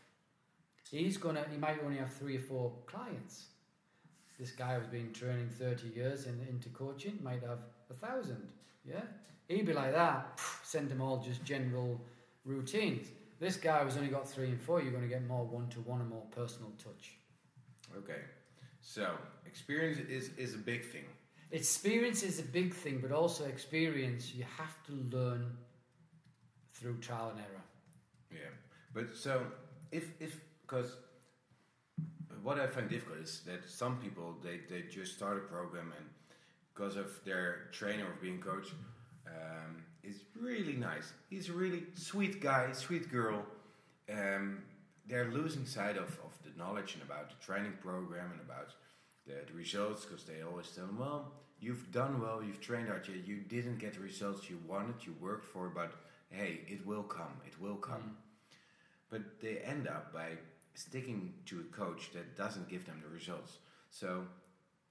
He's 0.90 1.16
gonna, 1.16 1.44
he 1.50 1.58
might 1.58 1.82
only 1.84 1.98
have 1.98 2.12
three 2.12 2.36
or 2.36 2.40
four 2.40 2.72
clients. 2.86 3.46
This 4.38 4.50
guy 4.50 4.78
who's 4.78 4.86
been 4.86 5.12
training 5.12 5.48
30 5.48 5.88
years 5.88 6.26
in, 6.26 6.38
into 6.48 6.68
coaching 6.70 7.18
might 7.22 7.42
have 7.42 7.58
a 7.90 7.94
thousand, 7.94 8.48
yeah? 8.84 9.00
He'd 9.48 9.66
be 9.66 9.72
like 9.72 9.92
that, 9.92 10.40
send 10.62 10.90
them 10.90 11.00
all 11.00 11.18
just 11.18 11.44
general 11.44 12.00
routines. 12.44 13.08
This 13.38 13.56
guy 13.56 13.78
who's 13.84 13.96
only 13.96 14.08
got 14.08 14.28
three 14.28 14.48
and 14.48 14.60
four, 14.60 14.82
you're 14.82 14.90
going 14.90 15.02
to 15.02 15.08
get 15.08 15.26
more 15.26 15.44
one 15.44 15.68
to 15.68 15.80
one 15.80 16.00
and 16.00 16.10
more 16.10 16.24
personal 16.30 16.70
touch. 16.82 17.12
Okay, 17.96 18.20
so 18.80 19.10
experience 19.46 19.98
is, 20.10 20.30
is 20.36 20.54
a 20.54 20.58
big 20.58 20.84
thing. 20.84 21.04
Experience 21.52 22.22
is 22.22 22.40
a 22.40 22.42
big 22.42 22.74
thing, 22.74 22.98
but 23.00 23.12
also 23.12 23.44
experience 23.44 24.34
you 24.34 24.44
have 24.56 24.82
to 24.86 24.92
learn 25.16 25.56
through 26.72 26.98
trial 26.98 27.30
and 27.30 27.40
error. 27.40 27.62
Yeah, 28.30 28.50
but 28.92 29.16
so 29.16 29.42
if 29.92 30.10
if 30.20 30.40
because 30.62 30.96
what 32.42 32.58
I 32.58 32.66
find 32.66 32.88
difficult 32.88 33.20
is 33.20 33.42
that 33.46 33.68
some 33.68 33.98
people 33.98 34.34
they, 34.42 34.60
they 34.68 34.82
just 34.88 35.16
start 35.16 35.36
a 35.36 35.40
program 35.40 35.92
and 35.96 36.06
because 36.74 36.96
of 36.96 37.24
their 37.24 37.68
trainer 37.72 38.04
or 38.04 38.16
being 38.20 38.40
coach 38.40 38.68
um, 39.26 39.82
is 40.02 40.20
really 40.38 40.74
nice. 40.74 41.12
He's 41.30 41.48
a 41.48 41.52
really 41.52 41.84
sweet 41.94 42.40
guy, 42.40 42.72
sweet 42.72 43.10
girl. 43.10 43.44
Um, 44.10 44.58
they're 45.08 45.30
losing 45.30 45.64
sight 45.64 45.96
of, 45.96 46.18
of 46.24 46.32
the 46.44 46.56
knowledge 46.58 46.94
and 46.94 47.02
about 47.02 47.30
the 47.30 47.44
training 47.44 47.74
program 47.80 48.30
and 48.32 48.40
about 48.40 48.74
the, 49.26 49.34
the 49.46 49.56
results 49.56 50.04
because 50.04 50.24
they 50.24 50.42
always 50.42 50.68
tell 50.70 50.86
them, 50.86 50.98
well, 50.98 51.32
you've 51.60 51.90
done 51.92 52.20
well, 52.20 52.42
you've 52.42 52.60
trained 52.60 52.88
hard, 52.88 53.06
you, 53.08 53.20
you 53.24 53.40
didn't 53.42 53.78
get 53.78 53.94
the 53.94 54.00
results 54.00 54.48
you 54.48 54.58
wanted, 54.66 54.94
you 55.04 55.14
worked 55.20 55.44
for, 55.44 55.68
but 55.68 55.92
hey, 56.30 56.60
it 56.68 56.86
will 56.86 57.02
come, 57.02 57.40
it 57.46 57.60
will 57.60 57.76
come. 57.76 58.00
Mm. 58.00 58.56
But 59.10 59.40
they 59.40 59.58
end 59.58 59.88
up 59.88 60.12
by 60.12 60.30
sticking 60.74 61.32
to 61.46 61.60
a 61.60 61.76
coach 61.76 62.10
that 62.12 62.36
doesn't 62.36 62.68
give 62.68 62.84
them 62.86 63.00
the 63.02 63.08
results. 63.08 63.58
So, 63.90 64.24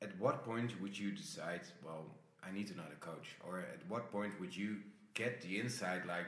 at 0.02 0.18
what 0.20 0.44
point 0.46 0.80
would 0.82 0.98
you 0.98 1.12
decide, 1.12 1.62
well, 1.84 2.06
I 2.46 2.52
need 2.52 2.70
another 2.72 2.98
coach? 3.00 3.36
Or 3.46 3.60
at 3.60 3.80
what 3.88 4.12
point 4.12 4.40
would 4.40 4.56
you 4.56 4.78
get 5.14 5.42
the 5.42 5.60
insight 5.60 6.06
like 6.06 6.28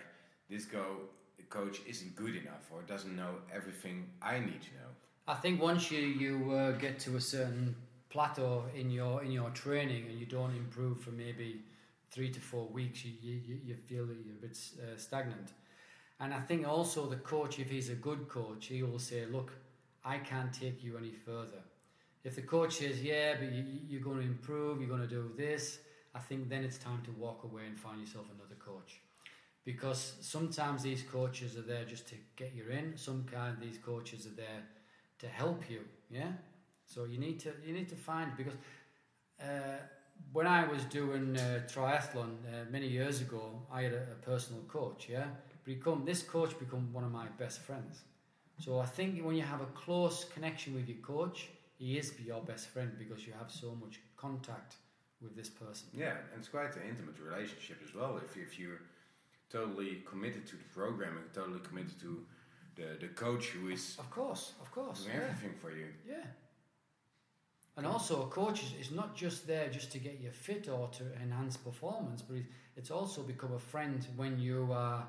this 0.49 0.65
go 0.65 1.01
coach 1.49 1.79
isn't 1.87 2.15
good 2.15 2.35
enough 2.35 2.69
or 2.71 2.81
doesn't 2.81 3.15
know 3.15 3.35
everything 3.53 4.09
I 4.21 4.39
need 4.39 4.61
to 4.61 4.73
know? 4.75 4.91
I 5.27 5.35
think 5.35 5.61
once 5.61 5.91
you 5.91 5.99
you 5.99 6.51
uh, 6.51 6.71
get 6.71 6.99
to 6.99 7.15
a 7.17 7.21
certain 7.21 7.75
plateau 8.17 8.63
in 8.73 8.89
your 8.89 9.23
in 9.23 9.31
your 9.31 9.51
training 9.51 10.03
and 10.09 10.19
you 10.19 10.25
don't 10.25 10.55
improve 10.55 10.99
for 10.99 11.11
maybe 11.11 11.61
three 12.09 12.31
to 12.31 12.39
four 12.39 12.65
weeks, 12.79 13.05
you 13.05 13.13
you, 13.21 13.59
you 13.63 13.75
feel 13.75 14.05
you're 14.07 14.39
a 14.39 14.41
bit 14.47 14.57
uh, 14.57 14.97
stagnant. 14.97 15.49
And 16.19 16.33
I 16.33 16.39
think 16.39 16.67
also 16.67 17.05
the 17.05 17.21
coach, 17.33 17.59
if 17.59 17.69
he's 17.69 17.89
a 17.91 17.99
good 18.07 18.27
coach, 18.27 18.65
he 18.73 18.81
will 18.81 19.03
say, 19.11 19.27
"Look, 19.27 19.51
I 20.13 20.17
can't 20.17 20.51
take 20.51 20.83
you 20.83 20.97
any 20.97 21.13
further." 21.27 21.61
If 22.23 22.33
the 22.39 22.41
coach 22.55 22.73
says, 22.81 23.03
"Yeah, 23.03 23.35
but 23.39 23.51
you, 23.51 23.63
you're 23.89 24.07
going 24.09 24.21
to 24.23 24.29
improve, 24.35 24.79
you're 24.79 24.93
going 24.95 25.07
to 25.09 25.15
do 25.19 25.31
this," 25.37 25.77
I 26.15 26.19
think 26.27 26.49
then 26.49 26.63
it's 26.63 26.79
time 26.79 27.01
to 27.03 27.11
walk 27.25 27.43
away 27.43 27.63
and 27.67 27.77
find 27.85 27.99
yourself 28.01 28.25
another 28.35 28.59
coach. 28.71 28.91
Because 29.63 30.01
sometimes 30.21 30.81
these 30.81 31.03
coaches 31.03 31.55
are 31.59 31.67
there 31.73 31.85
just 31.85 32.07
to 32.07 32.15
get 32.35 32.51
you 32.55 32.65
in. 32.79 32.97
Some 32.97 33.25
kind 33.31 33.49
of 33.55 33.59
these 33.67 33.79
coaches 33.91 34.25
are 34.25 34.37
there 34.45 34.63
to 35.19 35.27
help 35.27 35.69
you. 35.69 35.81
Yeah. 36.09 36.31
So 36.93 37.03
you 37.03 37.17
need 37.19 37.39
to 37.41 37.49
you 37.65 37.73
need 37.73 37.89
to 37.89 37.95
find 37.95 38.31
because 38.37 38.57
uh, 39.41 39.77
when 40.33 40.47
I 40.47 40.65
was 40.73 40.83
doing 40.85 41.37
uh, 41.37 41.61
triathlon 41.73 42.29
uh, 42.45 42.65
many 42.71 42.87
years 42.87 43.21
ago, 43.21 43.43
I 43.71 43.83
had 43.83 43.93
a, 43.93 44.03
a 44.13 44.15
personal 44.31 44.61
coach. 44.67 45.07
Yeah, 45.09 45.27
become 45.63 46.05
this 46.05 46.23
coach 46.23 46.57
become 46.57 46.91
one 46.93 47.03
of 47.03 47.11
my 47.11 47.27
best 47.37 47.59
friends. 47.61 48.03
So 48.59 48.79
I 48.79 48.85
think 48.85 49.21
when 49.23 49.35
you 49.35 49.43
have 49.43 49.61
a 49.61 49.71
close 49.85 50.25
connection 50.33 50.73
with 50.73 50.87
your 50.87 50.97
coach, 51.15 51.49
he 51.77 51.97
is 51.97 52.13
your 52.25 52.41
best 52.41 52.69
friend 52.69 52.91
because 52.97 53.27
you 53.27 53.33
have 53.37 53.51
so 53.51 53.75
much 53.83 53.99
contact 54.15 54.77
with 55.21 55.35
this 55.35 55.49
person. 55.49 55.87
Yeah, 55.93 56.15
and 56.31 56.39
it's 56.39 56.47
quite 56.49 56.75
an 56.75 56.83
intimate 56.89 57.19
relationship 57.19 57.77
as 57.87 57.93
well. 57.93 58.17
If 58.25 58.37
if 58.37 58.57
you're 58.59 58.81
totally 59.49 60.01
committed 60.09 60.47
to 60.47 60.55
the 60.55 60.67
program 60.73 61.17
and 61.17 61.25
totally 61.33 61.59
committed 61.69 61.99
to 62.01 62.25
the 62.75 62.87
the 62.99 63.09
coach 63.25 63.45
who 63.53 63.69
is 63.69 63.97
Of 63.99 64.09
course, 64.09 64.53
of 64.61 64.71
course. 64.71 65.03
doing 65.03 65.17
Yeah. 65.17 65.23
everything 65.29 65.53
for 65.61 65.71
you. 65.71 65.87
Yeah. 66.07 66.25
And 67.77 67.85
also, 67.85 68.23
a 68.23 68.25
coach 68.25 68.63
is, 68.63 68.87
is 68.87 68.91
not 68.91 69.15
just 69.15 69.45
there 69.45 69.69
just 69.69 69.91
to 69.91 69.99
get 69.99 70.19
you 70.19 70.31
fit 70.31 70.67
or 70.67 70.89
to 70.97 71.03
enhance 71.21 71.57
performance, 71.57 72.23
but 72.23 72.37
it's 72.75 72.89
also 72.89 73.21
become 73.21 73.53
a 73.53 73.59
friend 73.59 74.05
when 74.15 74.39
you 74.39 74.69
are 74.73 75.07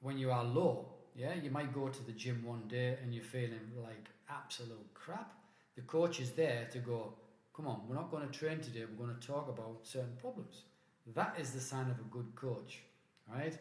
when 0.00 0.18
you 0.18 0.32
are 0.32 0.44
low. 0.44 0.86
Yeah, 1.14 1.34
you 1.34 1.50
might 1.50 1.72
go 1.72 1.88
to 1.88 2.06
the 2.06 2.12
gym 2.12 2.42
one 2.44 2.66
day 2.66 2.98
and 3.02 3.14
you're 3.14 3.22
feeling 3.22 3.70
like 3.80 4.08
absolute 4.28 4.92
crap. 4.94 5.32
The 5.76 5.82
coach 5.82 6.18
is 6.20 6.30
there 6.32 6.68
to 6.72 6.78
go. 6.78 7.14
Come 7.54 7.68
on, 7.68 7.82
we're 7.88 7.96
not 7.96 8.10
going 8.10 8.28
to 8.28 8.38
train 8.38 8.60
today. 8.60 8.84
We're 8.84 9.06
going 9.06 9.18
to 9.18 9.26
talk 9.26 9.48
about 9.48 9.80
certain 9.82 10.16
problems. 10.20 10.62
That 11.14 11.36
is 11.38 11.50
the 11.52 11.60
sign 11.60 11.90
of 11.90 11.98
a 11.98 12.08
good 12.10 12.34
coach, 12.34 12.80
right? 13.32 13.56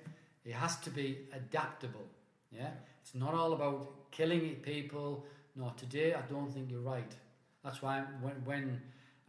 It 0.46 0.54
has 0.54 0.78
to 0.78 0.90
be 0.90 1.28
adaptable. 1.34 2.08
Yeah, 2.52 2.72
it's 3.02 3.14
not 3.14 3.36
all 3.36 3.54
about 3.54 4.12
killing 4.12 4.56
people. 4.62 5.26
No, 5.56 5.74
today 5.78 6.16
I 6.16 6.22
don't 6.22 6.52
think 6.52 6.72
you're 6.72 6.82
right. 6.82 7.14
That's 7.64 7.82
why 7.82 8.04
when, 8.22 8.36
when 8.46 8.82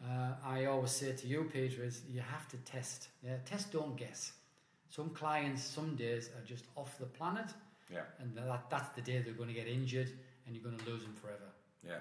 uh, 0.04 0.34
I 0.44 0.66
always 0.66 0.90
say 0.92 1.12
to 1.12 1.26
you, 1.26 1.48
Peter, 1.52 1.84
is 1.84 2.02
you 2.08 2.20
have 2.20 2.48
to 2.48 2.56
test. 2.58 3.08
Yeah, 3.24 3.36
test, 3.44 3.72
don't 3.72 3.96
guess. 3.96 4.32
Some 4.88 5.10
clients, 5.10 5.62
some 5.62 5.94
days 5.96 6.30
are 6.36 6.44
just 6.46 6.64
off 6.76 6.98
the 6.98 7.06
planet, 7.06 7.46
Yeah, 7.92 8.00
and 8.18 8.34
that, 8.36 8.68
that's 8.70 8.88
the 8.96 9.02
day 9.02 9.20
they're 9.22 9.34
going 9.34 9.48
to 9.48 9.54
get 9.54 9.68
injured, 9.68 10.10
and 10.46 10.54
you're 10.54 10.64
going 10.64 10.78
to 10.78 10.90
lose 10.90 11.02
them 11.02 11.14
forever. 11.14 11.50
yeah. 11.86 11.98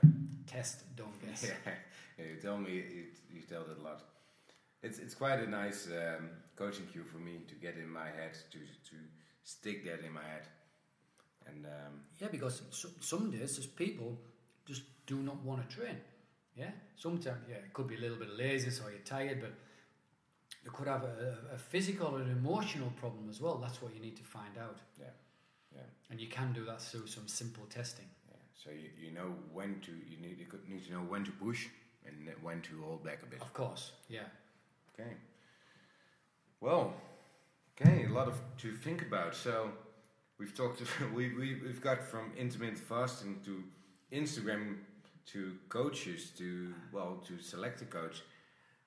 Test, 0.47 0.83
don't 0.95 1.13
guess. 1.23 1.43
Yeah, 1.65 1.73
yeah, 2.17 2.25
you 2.33 2.41
tell 2.41 2.57
me 2.57 2.71
you, 2.73 3.05
you 3.33 3.41
tell 3.47 3.63
that 3.65 3.77
a 3.79 3.83
lot. 3.83 4.01
It's 4.81 4.97
it's 4.99 5.13
quite 5.13 5.39
a 5.39 5.47
nice 5.49 5.87
um, 5.87 6.29
coaching 6.55 6.87
cue 6.91 7.03
for 7.03 7.17
me 7.19 7.41
to 7.47 7.55
get 7.55 7.75
in 7.77 7.87
my 7.89 8.05
head 8.07 8.33
to 8.51 8.57
to 8.89 8.95
stick 9.43 9.85
that 9.85 10.03
in 10.05 10.11
my 10.13 10.23
head, 10.23 10.47
and 11.47 11.65
um, 11.65 12.01
Yeah, 12.19 12.29
because 12.31 12.61
so, 12.71 12.89
some 12.99 13.29
days 13.31 13.55
there's 13.55 13.67
people 13.67 14.17
just 14.65 14.81
do 15.05 15.17
not 15.17 15.37
want 15.43 15.69
to 15.69 15.75
train. 15.75 15.97
Yeah, 16.55 16.71
sometimes 16.95 17.37
yeah, 17.49 17.55
it 17.57 17.73
could 17.73 17.87
be 17.87 17.95
a 17.95 17.99
little 17.99 18.17
bit 18.17 18.29
of 18.29 18.37
laziness 18.37 18.81
or 18.83 18.91
you're 18.91 18.99
tired, 18.99 19.39
but 19.39 19.53
you 20.63 20.71
could 20.71 20.87
have 20.87 21.03
a, 21.03 21.37
a 21.53 21.57
physical 21.57 22.07
or 22.07 22.19
an 22.21 22.29
emotional 22.31 22.91
problem 22.99 23.29
as 23.29 23.39
well. 23.39 23.57
That's 23.57 23.81
what 23.81 23.93
you 23.95 24.01
need 24.01 24.17
to 24.17 24.23
find 24.23 24.57
out. 24.61 24.77
Yeah, 24.99 25.05
yeah. 25.73 25.81
And 26.09 26.19
you 26.19 26.27
can 26.27 26.51
do 26.53 26.65
that 26.65 26.81
through 26.81 27.07
some 27.07 27.27
simple 27.27 27.63
testing. 27.69 28.05
yeah. 28.29 28.35
So 28.61 28.71
you, 28.71 28.89
you 29.07 29.11
know 29.13 29.33
when 29.53 29.79
to 29.85 29.91
you 29.91 30.17
need 30.21 30.39
you 30.39 30.73
need 30.75 30.85
to 30.87 30.93
know 30.93 30.99
when 30.99 31.23
to 31.23 31.31
push 31.31 31.67
and 32.05 32.15
when 32.41 32.61
to 32.61 32.81
hold 32.83 33.03
back 33.03 33.19
a 33.23 33.25
bit. 33.25 33.41
Of 33.41 33.53
course, 33.53 33.93
yeah. 34.09 34.27
Okay. 34.93 35.11
Well, 36.59 36.93
okay, 37.79 38.05
a 38.05 38.09
lot 38.09 38.27
of 38.27 38.35
to 38.57 38.75
think 38.75 39.01
about. 39.01 39.33
So 39.35 39.71
we've 40.37 40.53
talked. 40.55 40.81
We 41.13 41.33
we 41.33 41.55
we've 41.63 41.81
got 41.81 42.03
from 42.03 42.31
intermittent 42.37 42.79
fasting 42.79 43.39
to 43.45 43.63
Instagram 44.11 44.77
to 45.33 45.53
coaches 45.69 46.31
to 46.37 46.73
well 46.91 47.21
to 47.27 47.39
select 47.39 47.81
a 47.81 47.85
coach. 47.85 48.23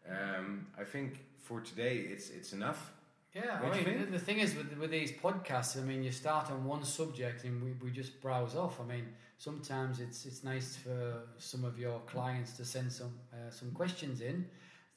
Um, 0.08 0.66
I 0.78 0.84
think 0.84 1.20
for 1.38 1.60
today 1.60 1.96
it's 1.98 2.30
it's 2.30 2.52
enough. 2.52 2.92
Yeah, 3.34 3.60
I 3.62 3.82
mean, 3.82 4.00
the, 4.00 4.18
the 4.18 4.18
thing 4.18 4.40
is 4.40 4.54
with, 4.54 4.76
with 4.76 4.90
these 4.90 5.10
podcasts, 5.10 5.78
I 5.78 5.80
mean, 5.80 6.02
you 6.02 6.12
start 6.12 6.50
on 6.50 6.66
one 6.66 6.84
subject 6.84 7.44
and 7.44 7.62
we, 7.64 7.72
we 7.82 7.90
just 7.90 8.20
browse 8.20 8.54
off. 8.54 8.78
I 8.78 8.84
mean, 8.84 9.06
sometimes 9.38 10.00
it's 10.00 10.26
it's 10.26 10.44
nice 10.44 10.76
for 10.76 11.22
some 11.38 11.64
of 11.64 11.78
your 11.78 12.00
clients 12.00 12.52
to 12.58 12.64
send 12.64 12.92
some 12.92 13.14
uh, 13.32 13.50
some 13.50 13.70
questions 13.70 14.20
in. 14.20 14.46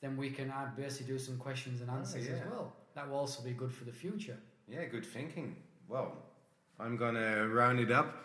Then 0.01 0.17
we 0.17 0.29
can 0.29 0.51
uh, 0.51 0.69
basically 0.75 1.13
do 1.13 1.19
some 1.19 1.37
questions 1.37 1.81
and 1.81 1.89
Oh, 1.89 1.95
answers 1.95 2.27
as 2.27 2.41
well. 2.51 2.73
That 2.93 3.09
will 3.09 3.17
also 3.19 3.41
be 3.41 3.51
good 3.51 3.71
for 3.71 3.85
the 3.85 3.93
future. 3.93 4.37
Yeah, 4.67 4.85
good 4.85 5.05
thinking. 5.05 5.55
Well, 5.87 6.11
I'm 6.79 6.97
gonna 6.97 7.47
round 7.47 7.79
it 7.79 7.91
up. 7.91 8.15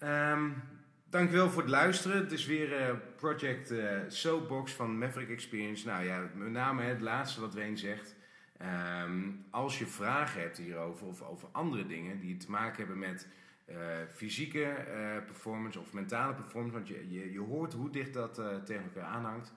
Um, 0.00 0.62
dankjewel 1.10 1.50
voor 1.50 1.62
het 1.62 1.70
luisteren. 1.70 2.16
Het 2.16 2.32
is 2.32 2.46
weer 2.46 2.72
eh, 2.76 2.94
Project 3.16 3.70
eh, 3.70 3.98
Soapbox 4.08 4.72
van 4.72 4.98
Maverick 4.98 5.30
Experience. 5.30 5.86
Nou 5.86 6.04
ja, 6.04 6.30
met 6.34 6.50
name 6.50 6.82
het 6.82 7.00
laatste 7.00 7.40
wat 7.40 7.54
Wayne 7.54 7.76
zegt. 7.76 8.14
Ehm, 8.58 9.30
als 9.50 9.78
je 9.78 9.86
vragen 9.86 10.40
hebt 10.40 10.58
hierover 10.58 11.06
of 11.06 11.22
over 11.22 11.48
andere 11.52 11.86
dingen 11.86 12.20
die 12.20 12.36
te 12.36 12.50
maken 12.50 12.76
hebben 12.76 12.98
met 12.98 13.28
eh, 13.64 13.76
fysieke 14.14 14.84
performance 15.26 15.80
of 15.80 15.92
mentale 15.92 16.34
performance, 16.34 16.74
want 16.74 16.88
je, 16.88 17.10
je, 17.10 17.32
je 17.32 17.40
hoort 17.40 17.72
hoe 17.72 17.90
dicht 17.90 18.14
dat 18.14 18.34
tegen 18.64 18.84
elkaar 18.84 19.10
aanhangt. 19.10 19.54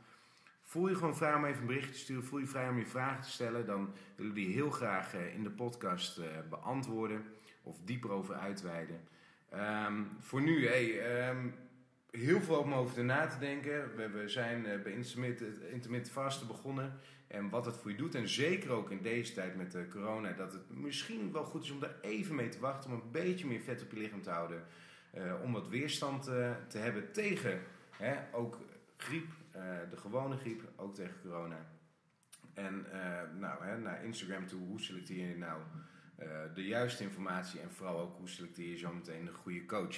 Voel 0.61 0.87
je 0.87 0.95
gewoon 0.95 1.15
vrij 1.15 1.33
om 1.33 1.45
even 1.45 1.61
een 1.61 1.67
berichtje 1.67 1.91
te 1.91 1.99
sturen. 1.99 2.23
Voel 2.23 2.39
je 2.39 2.47
vrij 2.47 2.69
om 2.69 2.77
je 2.77 2.85
vragen 2.85 3.21
te 3.21 3.29
stellen. 3.29 3.65
Dan 3.65 3.93
willen 4.15 4.33
we 4.33 4.39
die 4.39 4.53
heel 4.53 4.69
graag 4.69 5.13
in 5.13 5.43
de 5.43 5.49
podcast 5.49 6.21
beantwoorden. 6.49 7.23
Of 7.63 7.79
dieper 7.85 8.11
over 8.11 8.35
uitweiden. 8.35 9.01
Ehm, 9.49 10.03
voor 10.19 10.41
nu, 10.41 10.65
ehm, 10.65 11.47
heel 12.11 12.41
veel 12.41 12.59
om 12.59 12.73
over 12.73 13.05
na 13.05 13.27
te 13.27 13.39
denken. 13.39 13.95
We, 13.95 14.09
we 14.09 14.29
zijn 14.29 14.65
eh, 14.65 14.81
bij 14.81 14.91
intermittent, 14.91 15.61
intermittent 15.61 16.11
fasten 16.11 16.47
begonnen. 16.47 16.99
En 17.27 17.49
wat 17.49 17.65
het 17.65 17.77
voor 17.77 17.91
je 17.91 17.97
doet. 17.97 18.15
En 18.15 18.27
zeker 18.27 18.71
ook 18.71 18.91
in 18.91 19.01
deze 19.01 19.33
tijd 19.33 19.55
met 19.55 19.71
de 19.71 19.87
corona. 19.87 20.31
Dat 20.31 20.53
het 20.53 20.69
misschien 20.69 21.31
wel 21.31 21.43
goed 21.43 21.63
is 21.63 21.71
om 21.71 21.79
daar 21.79 21.95
even 22.01 22.35
mee 22.35 22.49
te 22.49 22.59
wachten. 22.59 22.91
Om 22.91 22.95
een 22.95 23.11
beetje 23.11 23.47
meer 23.47 23.61
vet 23.61 23.83
op 23.83 23.91
je 23.91 23.97
lichaam 23.97 24.21
te 24.21 24.29
houden. 24.29 24.63
eh, 25.11 25.33
om 25.43 25.53
wat 25.53 25.69
weerstand 25.69 26.27
eh, 26.27 26.51
te 26.67 26.77
hebben 26.77 27.11
tegen 27.11 27.61
hè, 27.97 28.15
ook 28.31 28.57
griep. 28.97 29.31
de 29.89 29.97
gewone 29.97 30.37
griep, 30.37 30.61
ook 30.75 30.95
tegen 30.95 31.21
corona. 31.21 31.65
En 32.53 32.85
nou, 33.39 33.63
hè, 33.63 33.77
naar 33.77 34.03
Instagram 34.03 34.47
toe, 34.47 34.59
hoe 34.67 34.81
selecteer 34.81 35.27
je 35.27 35.37
nou 35.37 35.61
de 36.53 36.65
juiste 36.65 37.03
informatie 37.03 37.59
en 37.59 37.71
vooral 37.71 37.99
ook 37.99 38.17
hoe 38.17 38.29
selecteer 38.29 38.69
je 38.69 38.77
zo 38.77 38.93
meteen 38.93 39.25
de 39.25 39.33
goede 39.33 39.65
coach. 39.65 39.97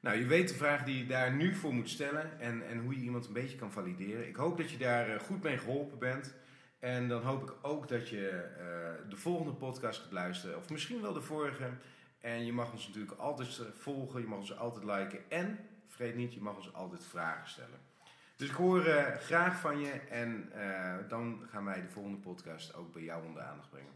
Nou, 0.00 0.18
je 0.18 0.26
weet 0.26 0.48
de 0.48 0.54
vraag 0.54 0.84
die 0.84 0.98
je 0.98 1.06
daar 1.06 1.32
nu 1.32 1.54
voor 1.54 1.74
moet 1.74 1.88
stellen 1.88 2.40
en, 2.40 2.68
en 2.68 2.78
hoe 2.78 2.94
je 2.94 3.00
iemand 3.00 3.26
een 3.26 3.32
beetje 3.32 3.56
kan 3.56 3.72
valideren. 3.72 4.28
Ik 4.28 4.36
hoop 4.36 4.56
dat 4.56 4.70
je 4.70 4.76
daar 4.76 5.08
eh, 5.08 5.20
goed 5.20 5.42
mee 5.42 5.58
geholpen 5.58 5.98
bent. 5.98 6.34
En 6.78 7.08
dan 7.08 7.22
hoop 7.22 7.42
ik 7.42 7.54
ook 7.62 7.88
dat 7.88 8.08
je 8.08 8.28
eh, 8.28 9.10
de 9.10 9.16
volgende 9.16 9.52
podcast 9.52 10.00
gaat 10.00 10.12
luisteren, 10.12 10.56
of 10.56 10.70
misschien 10.70 11.00
wel 11.00 11.12
de 11.12 11.20
vorige. 11.20 11.70
En 12.20 12.44
je 12.44 12.52
mag 12.52 12.72
ons 12.72 12.86
natuurlijk 12.86 13.18
altijd 13.18 13.58
eh, 13.58 13.66
volgen, 13.78 14.20
je 14.20 14.26
mag 14.26 14.38
ons 14.38 14.56
altijd 14.56 14.84
liken 14.84 15.30
en 15.30 15.58
vergeet 15.86 16.16
niet, 16.16 16.34
je 16.34 16.40
mag 16.40 16.56
ons 16.56 16.74
altijd 16.74 17.04
vragen 17.04 17.48
stellen. 17.48 17.80
Dus 18.36 18.48
ik 18.48 18.54
hoor 18.54 18.84
eh, 18.84 19.16
graag 19.16 19.60
van 19.60 19.80
je 19.80 19.90
en 19.90 20.52
eh, 20.52 21.08
dan 21.08 21.46
gaan 21.50 21.64
wij 21.64 21.82
de 21.82 21.88
volgende 21.88 22.18
podcast 22.18 22.74
ook 22.74 22.92
bij 22.92 23.02
jou 23.02 23.26
onder 23.26 23.42
aandacht 23.42 23.70
brengen. 23.70 23.92